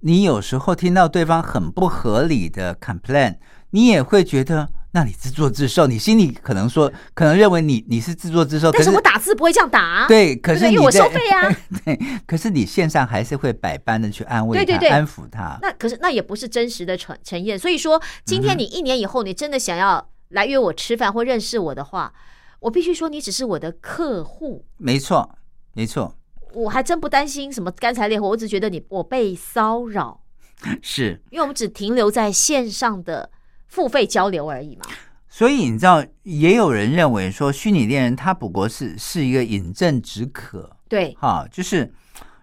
[0.00, 3.36] 你有时候听到对方很不合理的 complain，
[3.70, 11.54] 你也会觉得那你自作自受，你心里可能说，可能认为你你是自作自受，可是但是我打字不会这样打啊，对，可是对因为我收费啊。
[11.84, 14.88] 对，可是你线上还是会百般的去安慰他，对对对。
[14.88, 15.58] 安抚他。
[15.60, 22.12] 那可是那也不是真实的陈陈燕，所以说今天你一年以后你真的想要来约我吃饭或认识我的话，
[22.60, 25.36] 我必须说你只是我的客户，没错，
[25.74, 26.16] 没错，
[26.52, 30.20] 我还真不担心什么干柴烈火，我只觉得你我被骚扰，
[30.82, 31.20] 是。
[31.30, 33.30] 因为我们只停留在线上的
[33.66, 34.82] 付费交流而已嘛。
[35.28, 41.94] 所以你知道，也有人认为说，虚拟恋人他不过是是一个饮鸩止渴，对，哈，就是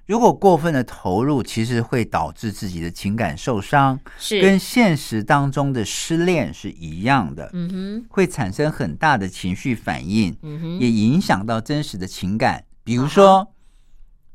[0.05, 12.64] 如果过分的投入，其实会导致自己的情感受伤，是，跟现实当中的失恋是一样的，嗯哼，会产生很大的情绪反应，嗯哼，也影响到真实的情感。
[12.86, 13.45] 比如说，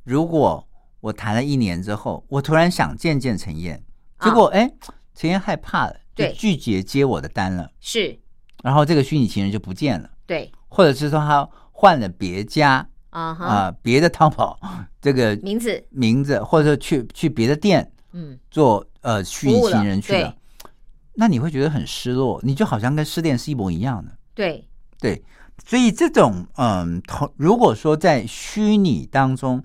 [0.05, 0.67] 如果
[1.01, 3.83] 我谈了一年之后，我突然想见见陈燕，
[4.21, 4.71] 结果哎，
[5.15, 8.19] 陈燕害怕了，就拒绝接我的单了，是，
[8.63, 14.59] 然后这个虚拟情人就不见了，对，或者是说他换了别家啊哈，啊、别的淘宝
[15.03, 20.71] 这个名字，名字，或者说去去别的店嗯，做呃虚拟服务了情人去了对，
[21.15, 24.17] 那你会觉得很失落，你就好像跟失恋是一模一样的。
[24.35, 24.67] 对，
[24.99, 25.23] 对，
[25.67, 29.63] 所以这种嗯同，如果说在虚拟当中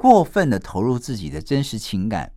[0.00, 2.32] 过分的投入自己的真实情感，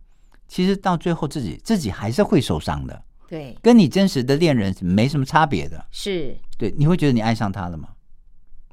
[0.46, 5.84] 其实到最后自己自己还是会受伤的，对，跟你真实的恋人没什么差别的。
[5.90, 6.36] 是。
[6.58, 7.88] 对，你会觉得你爱上他了吗？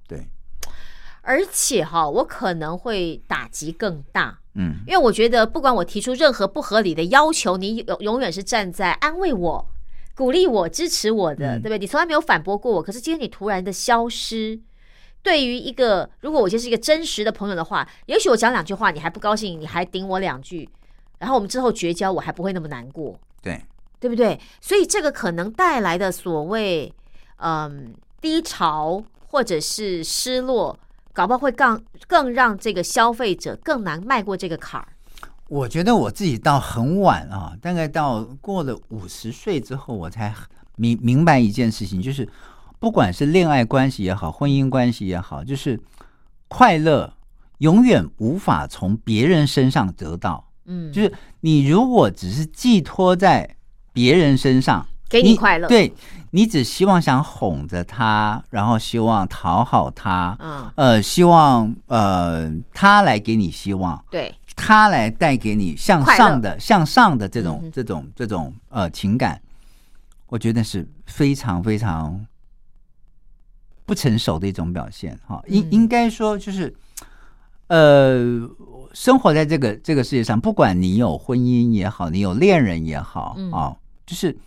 [0.07, 0.29] 对，
[1.21, 9.67] 而且哈，我可能会打击更大，嗯，因为我觉得不管我提出任何不合理的要求，你永永远是站在安慰我、
[10.13, 11.79] 鼓励我、支持我的，嗯对不对？
[11.79, 14.59] 你从来没有反驳过我，可是今天你突然的消失，
[15.23, 20.67] 对于一个如果我就是一个真实的朋友的话，也许我讲两句话你还不高兴，你还顶我两句，
[21.19, 23.19] 然后我们之后绝交，我还不会那么难过。
[23.41, 23.63] 对，
[23.99, 24.39] 对不对？
[24.59, 26.91] 所以这个可能带来的所谓
[27.37, 30.77] 嗯低潮或者是失落，
[31.13, 34.87] 搞不好会更更让这个消费者更难迈过这个坎儿。
[35.47, 40.33] 我觉得我自己到很晚啊，大概到过了五十岁之后，我才
[40.77, 42.27] 明明白一件事情，就是
[42.81, 45.79] 不管是恋爱关系也好，婚姻关系也好，就是
[46.47, 47.13] 快乐
[47.59, 50.43] 永远无法从别人身上得到。
[50.65, 53.47] 嗯，就是你如果只是寄托在
[53.93, 55.67] 别人身上，给你快乐。
[55.67, 55.93] 对
[56.31, 69.39] 你只希望想哄着他，然后希望讨好他，嗯，呃，希望呃他来给你希望，对，他来带给你向上的、向上的这种、这种、这种呃情感，
[70.25, 72.25] 我觉得是非常非常
[73.91, 75.43] 不成熟的一种表现哈。
[75.47, 76.73] 应、嗯应该说就是，
[77.67, 78.49] 呃，
[78.93, 83.75] 生活在这个这个世界上，不管你有婚姻也好，你有恋人也好嗯啊，
[84.05, 84.37] 就是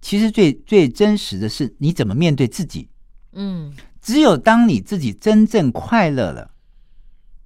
[0.00, 2.88] 其实最最真实的是你怎么面对自己。
[3.32, 6.52] 嗯只有当你自己真正快乐了。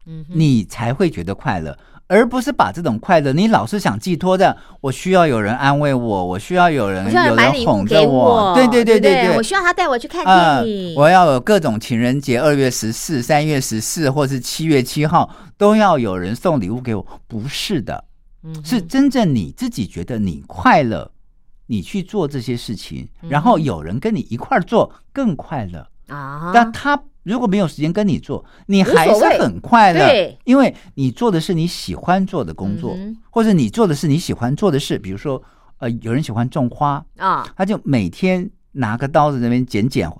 [0.04, 1.78] 嗯，你才会觉得快乐，
[2.08, 9.36] 而不是把这种快乐你老是想寄托在我需要有人安慰我，我需要有人要有人哄着我，对对对对对。
[9.36, 17.04] 我需要他带我去看啊电影，我要有各种情人节，二月十四、三月十四，或是七月七号，都要有人送礼物给我。
[17.26, 18.04] 不是的，
[18.44, 21.10] 嗯是真正你自己觉得你快乐，
[21.66, 25.84] 你去做这些事情，嗯然后有人跟你一块儿做更快乐。
[26.08, 27.02] 啊，但他
[27.32, 34.96] 如果没有时间跟你做，你还是很快乐，因为你做的是你喜欢做的工作，嗯或者你做的是你喜欢做的事。
[34.98, 35.42] 比如说，
[35.78, 40.10] 呃，有人喜欢种花，啊，他就每天拿个刀子在那边剪剪、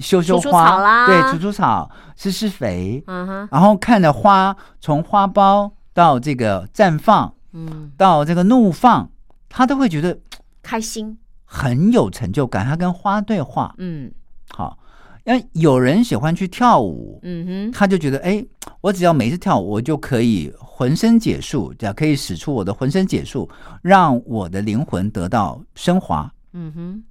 [0.00, 9.10] 修修花，草啦对，除除草、施施肥，嗯哼，然后看着花从花苞到这个绽放嗯，到这个怒放，
[9.48, 10.16] 他都会觉得
[10.62, 12.64] 开心，很有成就感。
[12.64, 14.12] 他跟花对话，嗯
[14.50, 14.78] 好。
[15.24, 18.44] 那有人喜欢去跳舞，嗯哼，他就觉得，哎，
[18.80, 23.48] 我只要每次跳舞，我就可以浑身解数，这样可以使出我的浑身解数，
[23.82, 26.32] 让我的灵魂得到升华。
[26.52, 27.04] 嗯哼，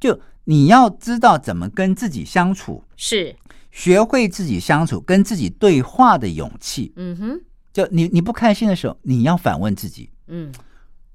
[0.00, 3.36] 就你要知道怎么跟自己相处，是，
[3.70, 6.92] 学会自己相处、跟自己对话的勇气。
[6.96, 7.40] 嗯哼，
[7.72, 10.50] 就你你不开心的时候，你要反问自己，嗯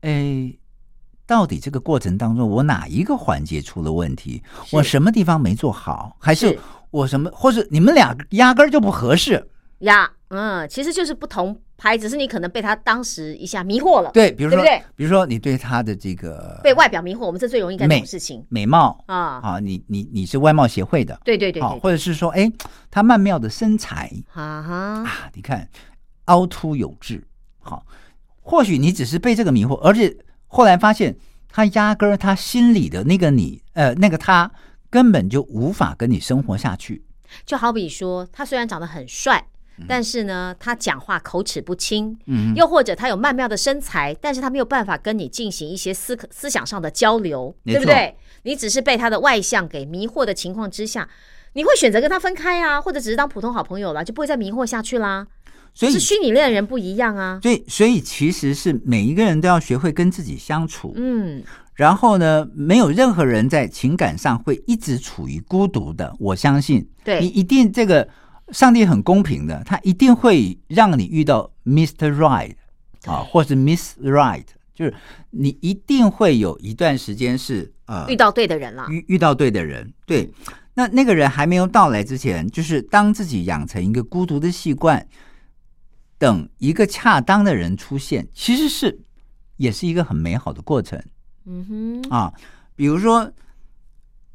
[0.01, 0.53] 哎，
[1.29, 4.41] 到底这个过程当中，我哪一个环节出了问题？
[4.71, 6.17] 我什么地方没做好？
[6.17, 6.59] 还是是。
[6.89, 7.29] 我什么？
[7.31, 9.47] 或者你们俩压根儿就不合适？
[9.81, 14.63] 呀，嗯，其实就是不同牌，只是你可能被他当时一下迷惑了，对，比如说，
[14.95, 18.43] 比如说你对他的这个被外表迷惑，我们这最容易干这种事情。
[18.49, 22.51] 美貌啊，啊，你你你是外貌协会的，好，对对对对，或者是说，哎，
[22.89, 24.11] 他曼妙的身材。
[24.33, 25.69] 啊哈，啊，你看
[26.25, 27.23] 凹凸有致，
[27.59, 27.85] 好，
[28.41, 30.11] 或许你只是被这个迷惑，而且
[30.49, 31.15] 后来发现
[31.47, 34.51] 他压根儿他心里的那个你，呃，那个他
[34.89, 37.01] 根本就无法跟你生活下去。
[37.45, 39.45] 就好比说，他虽然长得很帅，
[39.87, 48.15] 但是呢，他讲话口齿不清，嗯，又或者他有曼妙的身材，但是他没有办法跟你进行一些思思想上的交流，对不对？
[48.43, 51.07] 你只是被他的外向给迷惑的情况之下，
[51.53, 55.27] 你会选择跟他分开啊，或者只是当普通好朋友了，就不会再迷惑下去啦。
[55.73, 61.43] 所以是虚拟恋的人不一样啊，所以所以其实是每一个人都要学会跟自己相处，嗯，
[61.75, 66.13] 然后呢，没有任何人在情感上会一直处于孤独的。
[66.19, 68.05] 我相信，对你一定这个
[68.51, 72.15] 上帝很公平的，他一定会让你遇到 Mr.
[72.15, 72.55] Right
[73.05, 74.93] 啊，或是 Miss Right，就是
[75.29, 80.29] 你一定会有一段时间是呃遇到对的人了，遇遇到对的人，对。
[80.79, 85.05] 那那个人还没有到来之前，就是当自己养成一个孤独的习惯，
[86.17, 88.97] 等一个恰当的人出现，其实是
[89.57, 90.97] 也是一个很美好的过程
[91.45, 92.33] 嗯哼，啊。
[92.77, 93.29] 比如说，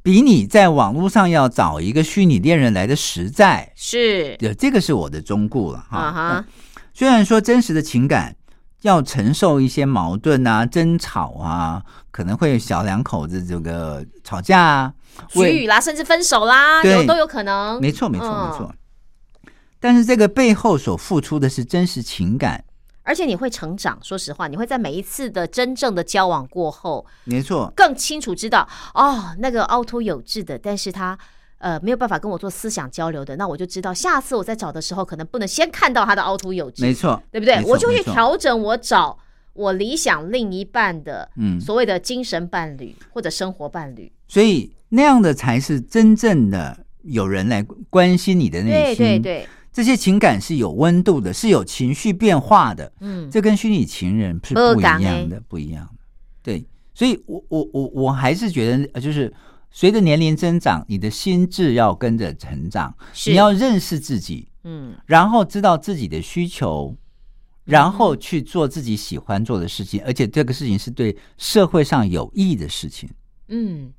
[0.03, 5.97] 比你在网络上要找一个虚拟恋人来的实在，是对，这个是我的忠固了哈。
[5.97, 6.47] 啊哈，
[6.93, 8.37] 虽然说真实的情感
[8.85, 14.95] 要承受一些矛盾啊、争吵啊，可能会小两口子这个吵架啊，
[15.37, 18.75] 语啦，甚至分手啦，有都有可能，没错，没错，嗯没错。
[19.81, 22.63] 但是这个背后所付出的是真实情感，
[23.05, 23.99] 而且你会成长。
[24.03, 31.19] 说实话，你会在每一次的真正的交往过后，没错，更清楚知道哦，那个凹凸有致的，但是他
[31.65, 39.19] 呃没有办法跟我做思想交流的，那我就知道下次我在找的时候，可能不能先看到他的凹凸有致，没错，对不对我就去调整我找
[39.55, 44.13] 我理想另一半的，嗯所谓的精神伴侣或者生活伴侣。
[44.29, 49.07] 所以那样的才是真正的有人来关心你的内对心。
[49.07, 52.93] 对对，这些情感是有温度的，是有情绪变化的。
[53.01, 56.03] 嗯，这跟虚拟情人是不一样的，不一样的。
[56.43, 59.33] 对，所以我我我我还是觉得，呃就是
[59.77, 63.31] 随着年龄增长，你的心智要跟着成长，是。
[63.31, 64.95] 你要认识自己，嗯。
[65.05, 66.97] 然后知道自己的需求，
[67.65, 73.11] 然后去做自己喜欢做的事情，而且这个事情是对社会上有益的事情。
[73.49, 73.93] 嗯，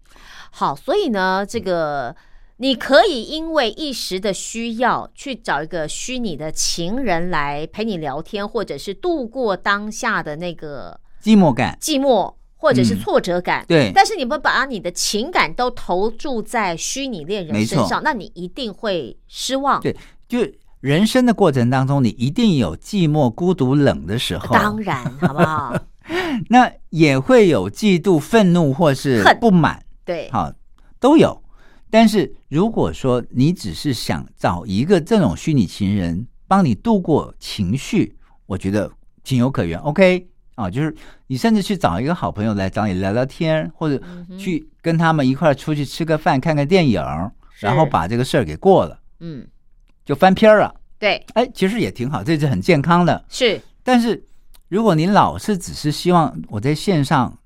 [0.50, 2.16] 好，所以呢，这个
[2.56, 12.36] 你可以因为一时的需要去找一个虚拟的情人来陪你聊天，或者是度过当下的那个寂寞感，寂寞。
[12.58, 19.82] 或者是嗯挫折感，对但是你不把你的情感都投注在虚拟恋人身上，那你一定会失望。
[19.82, 19.96] 对，
[20.28, 20.40] 就
[20.80, 25.78] 人生的过程当中，你一定有寂寞、孤独、冷的时候，当然，好不好？
[26.50, 30.54] 那也会有嫉妒、愤怒或是不满，对，好，
[31.00, 31.42] 都有。
[31.90, 38.92] 但是如果说你只是想找一个这种虚拟情人帮你度过情绪，我觉得
[39.24, 39.80] 情有可原。
[39.80, 40.96] OK 啊，就是
[41.28, 47.02] 你甚至去找一个好朋友来找你聊聊天，或者嗯去跟他们一块儿出去吃个饭、看个电影，
[47.60, 49.46] 然后把这个事儿给过了，嗯，
[50.04, 50.74] 就翻篇儿了。
[50.98, 53.24] 对，哎，其实也挺好，这是很健康的。
[53.30, 54.24] 是，但是
[54.70, 57.38] 如果您老是只是希望我在线上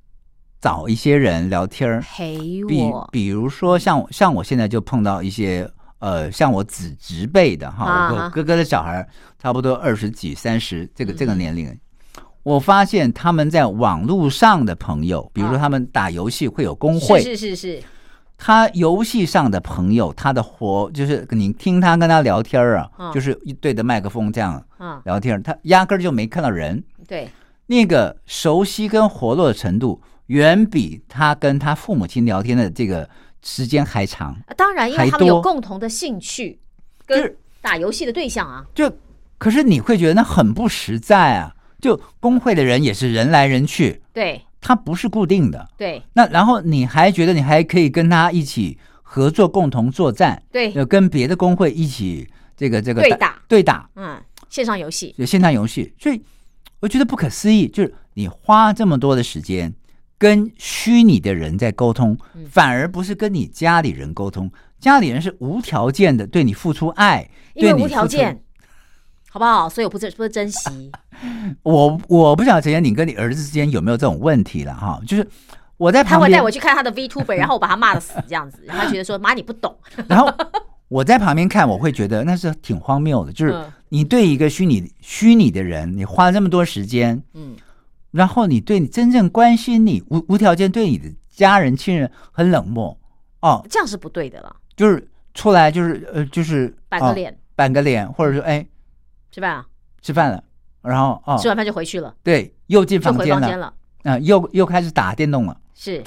[0.62, 2.38] 找一些人聊天儿，陪
[2.68, 9.05] 比我，比如说像像我现在就碰到一些呃，像我子侄辈的哈，我哥哥的小孩
[9.38, 11.80] 差不多二十几、三十这个这个嗯年龄，
[12.50, 15.60] 我发现他们在网络上的朋友，比如说啊。
[15.60, 17.84] 他们打游戏会有工会，是是是是，
[18.39, 26.84] 他游戏上的朋友，他的活就是你听他跟他聊天啊，嗯就是一对着麦克风这样嗯，聊天儿，他压根儿就没看到人。
[27.08, 27.30] 对，
[27.68, 33.08] 那个熟悉跟活络的程度，远比他跟他父母亲聊天的这个
[33.43, 34.32] 时间还长。
[34.47, 36.60] 啊当然，因为他们有共同的兴趣
[37.06, 38.91] 跟打游戏的对象啊，就
[39.38, 41.54] 可是你会觉得那很不实在啊！
[41.80, 44.41] 就工会的人也是人来人去，对。
[44.61, 45.65] 他不是固定的。
[45.77, 46.03] 对。
[46.11, 52.27] 那然后你还觉得你还可以跟他一起合作，共同作战，对，要跟别的工会一起
[52.57, 53.41] 这个这个对打。
[53.47, 55.93] 对打，嗯，线上游戏，就线上游戏。
[55.97, 56.21] 所以
[56.82, 59.73] 我觉得不可思议，就是你花这么多的时间
[60.17, 62.45] 跟虚拟的人在沟通，嗯。
[62.51, 64.51] 反而不是跟你家里人沟通。
[64.77, 68.43] 家里人是无条件的对你付出爱，因为无对你付出条件，
[69.32, 69.69] 好不好？
[69.69, 70.91] 所以我不珍不珍惜，
[71.63, 74.99] 我我不晓得陈妍，你跟你儿子之间有没有这种问题了哈？
[75.07, 75.27] 就是
[75.77, 79.75] 我在他会，带我去看他的 VTuber， 然后我把他骂的死这样子，然后他觉得说妈你不懂，
[80.07, 80.32] 然后
[80.88, 83.32] 我在旁边看，我会觉得那是挺荒谬的。
[83.32, 83.71] 就是嗯。
[83.91, 87.55] 你对一个虚拟虚拟的人，你花了这么多时间，嗯，
[88.11, 92.95] 然后你对你真正关心你无无条件对你的家人亲人很冷漠。
[93.41, 97.38] 哦，这样是不对的了，就是出来就是呃就是哦板个脸。
[97.55, 98.63] 板个脸，或者说哎
[99.34, 99.65] 是吧？
[100.01, 100.43] 吃饭了，
[100.82, 101.38] 然后哦。
[101.41, 103.73] 吃完饭就回去了，对又进房间了。
[104.03, 105.57] 啊、又又开始打电动了。
[105.75, 106.03] 是，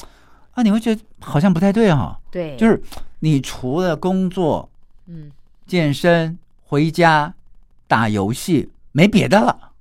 [0.53, 2.83] 啊，你会觉得好像不太对哈、对，就是
[3.21, 4.69] 你除了工作、
[5.07, 5.31] 嗯，
[5.67, 7.35] 健身、回家、
[7.87, 9.73] 打游戏，没别的了，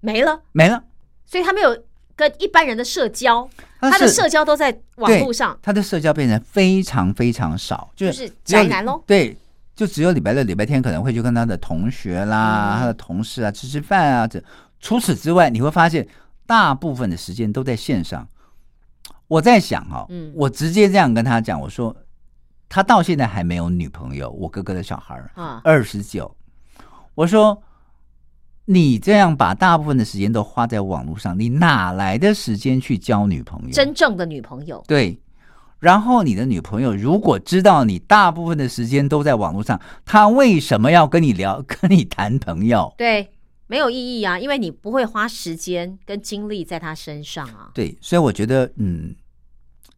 [0.00, 0.82] 没了，没了。
[1.24, 1.76] 所以他没有
[2.16, 3.48] 跟一般人的社交，
[3.80, 9.02] 他他的社交都在网络上，他的社交变得非常非常少，就就是宅男喽。
[9.06, 9.36] 对，
[9.84, 14.28] 就只有礼拜六、礼拜天可能会去跟他的同学啦、嗯他的同事啊吃吃饭啊。
[14.28, 14.40] 这
[14.78, 16.06] 除此之外，你会发现
[16.46, 18.26] 大部分的时间都在线上。
[19.26, 21.94] 我在想哈、嗯我直接这样跟他讲，我说
[22.68, 26.32] 他到现在还没有女朋友，我哥哥的小孩儿啊，二十九，
[27.16, 27.60] 我说。
[28.64, 33.72] 你这样把大部分的时间都花在网络上，你哪来的时间去交女朋友？
[33.72, 35.20] 真正的女朋友，对，
[35.82, 42.94] 然后你的女朋友如果知道你大部分的时间都在网络上，她为什么要跟你聊、 跟你谈朋友？
[42.96, 43.28] 对，
[43.66, 47.72] 没有意义啊，因为你不会花时间跟精力在她身上啊。
[47.74, 49.12] 对，所以我觉得，嗯，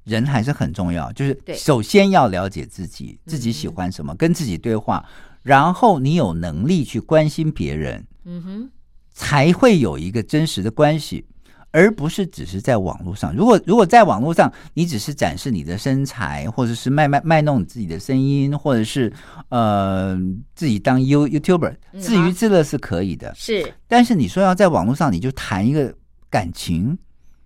[0.05, 5.05] 人还是很重要，就是首先要了解自己，自己喜欢什么，跟自己对话，
[5.43, 8.71] 然后你有能力去关心别人，嗯哼，
[9.13, 11.27] 才会有一个真实的关系。
[11.75, 13.35] 而不是只是在网络上。
[13.35, 19.13] 如果如果在网络上，你只是展示你的身材，或者是卖卖卖弄你自己的声音，或者是
[19.49, 20.17] 呃
[20.55, 23.35] 自己当 You YouTuber，嗯自娱自乐是可以的。
[23.35, 25.93] 是，但是你说要在网络上你就谈一个
[26.31, 26.97] 感情，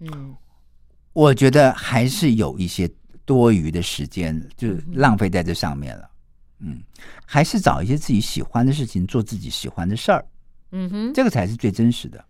[0.01, 0.37] 嗯，
[1.15, 2.87] 我觉得还是有一些
[3.25, 6.07] 多余的时间，就是浪费在这上面了。
[6.61, 6.83] 嗯，
[7.25, 10.23] 还是找一些自己喜欢的事情，做自己喜欢的事儿，
[10.73, 12.23] 嗯哼，这个才是最真实的。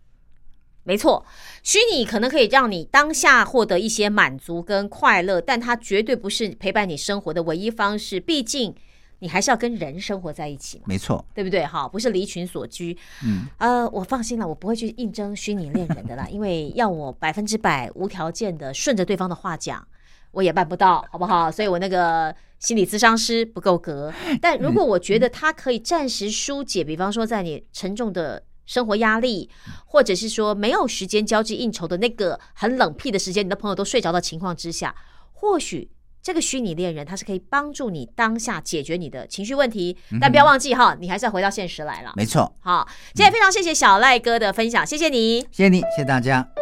[0.89, 1.23] 没错，
[1.61, 8.19] 虚拟可能可以让你当下获得一些满足跟快乐，但它绝对不是陪伴你生活的唯一方式。
[8.19, 8.73] 毕竟
[9.19, 11.63] 你还是要跟人生活在一起嘛，没错，对不对？
[11.63, 12.97] 哈，不是离群所居。
[13.23, 19.87] 嗯，呃，我放心了，我不会去应征虚拟恋人的啦， 因为要我百分之百无条件的顺着对方的话讲，
[20.31, 21.51] 我也办不到，好不好？
[21.51, 24.11] 所以我那个心理咨商师不够格。
[24.41, 29.49] 但如果我觉得他可以暂时疏解，比方说在你沉重的生活压力，
[29.87, 34.95] 或者是说没有时间交际应酬的那个很冷僻的时间，你的朋友都睡着的情况之下，
[35.33, 35.89] 或许。
[36.21, 42.11] 这个虚拟恋人，他是可以帮助你当下解决你的情绪问题，但不要忘记哈，你还是要回到现实来了。
[42.17, 42.53] 没错。
[42.59, 45.39] 好，今天非常谢谢小赖哥的分享，谢谢你。
[45.49, 46.58] 谢谢你，谢谢大家。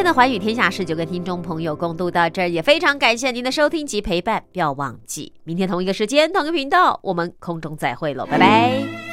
[0.00, 4.42] 天的寰宇天下事就跟听众朋友共度到这儿，也非常感谢您的收听及陪伴。
[4.50, 9.09] 不要忘记，明天同一个时间、同一个频道，我们空中再会喽，拜拜。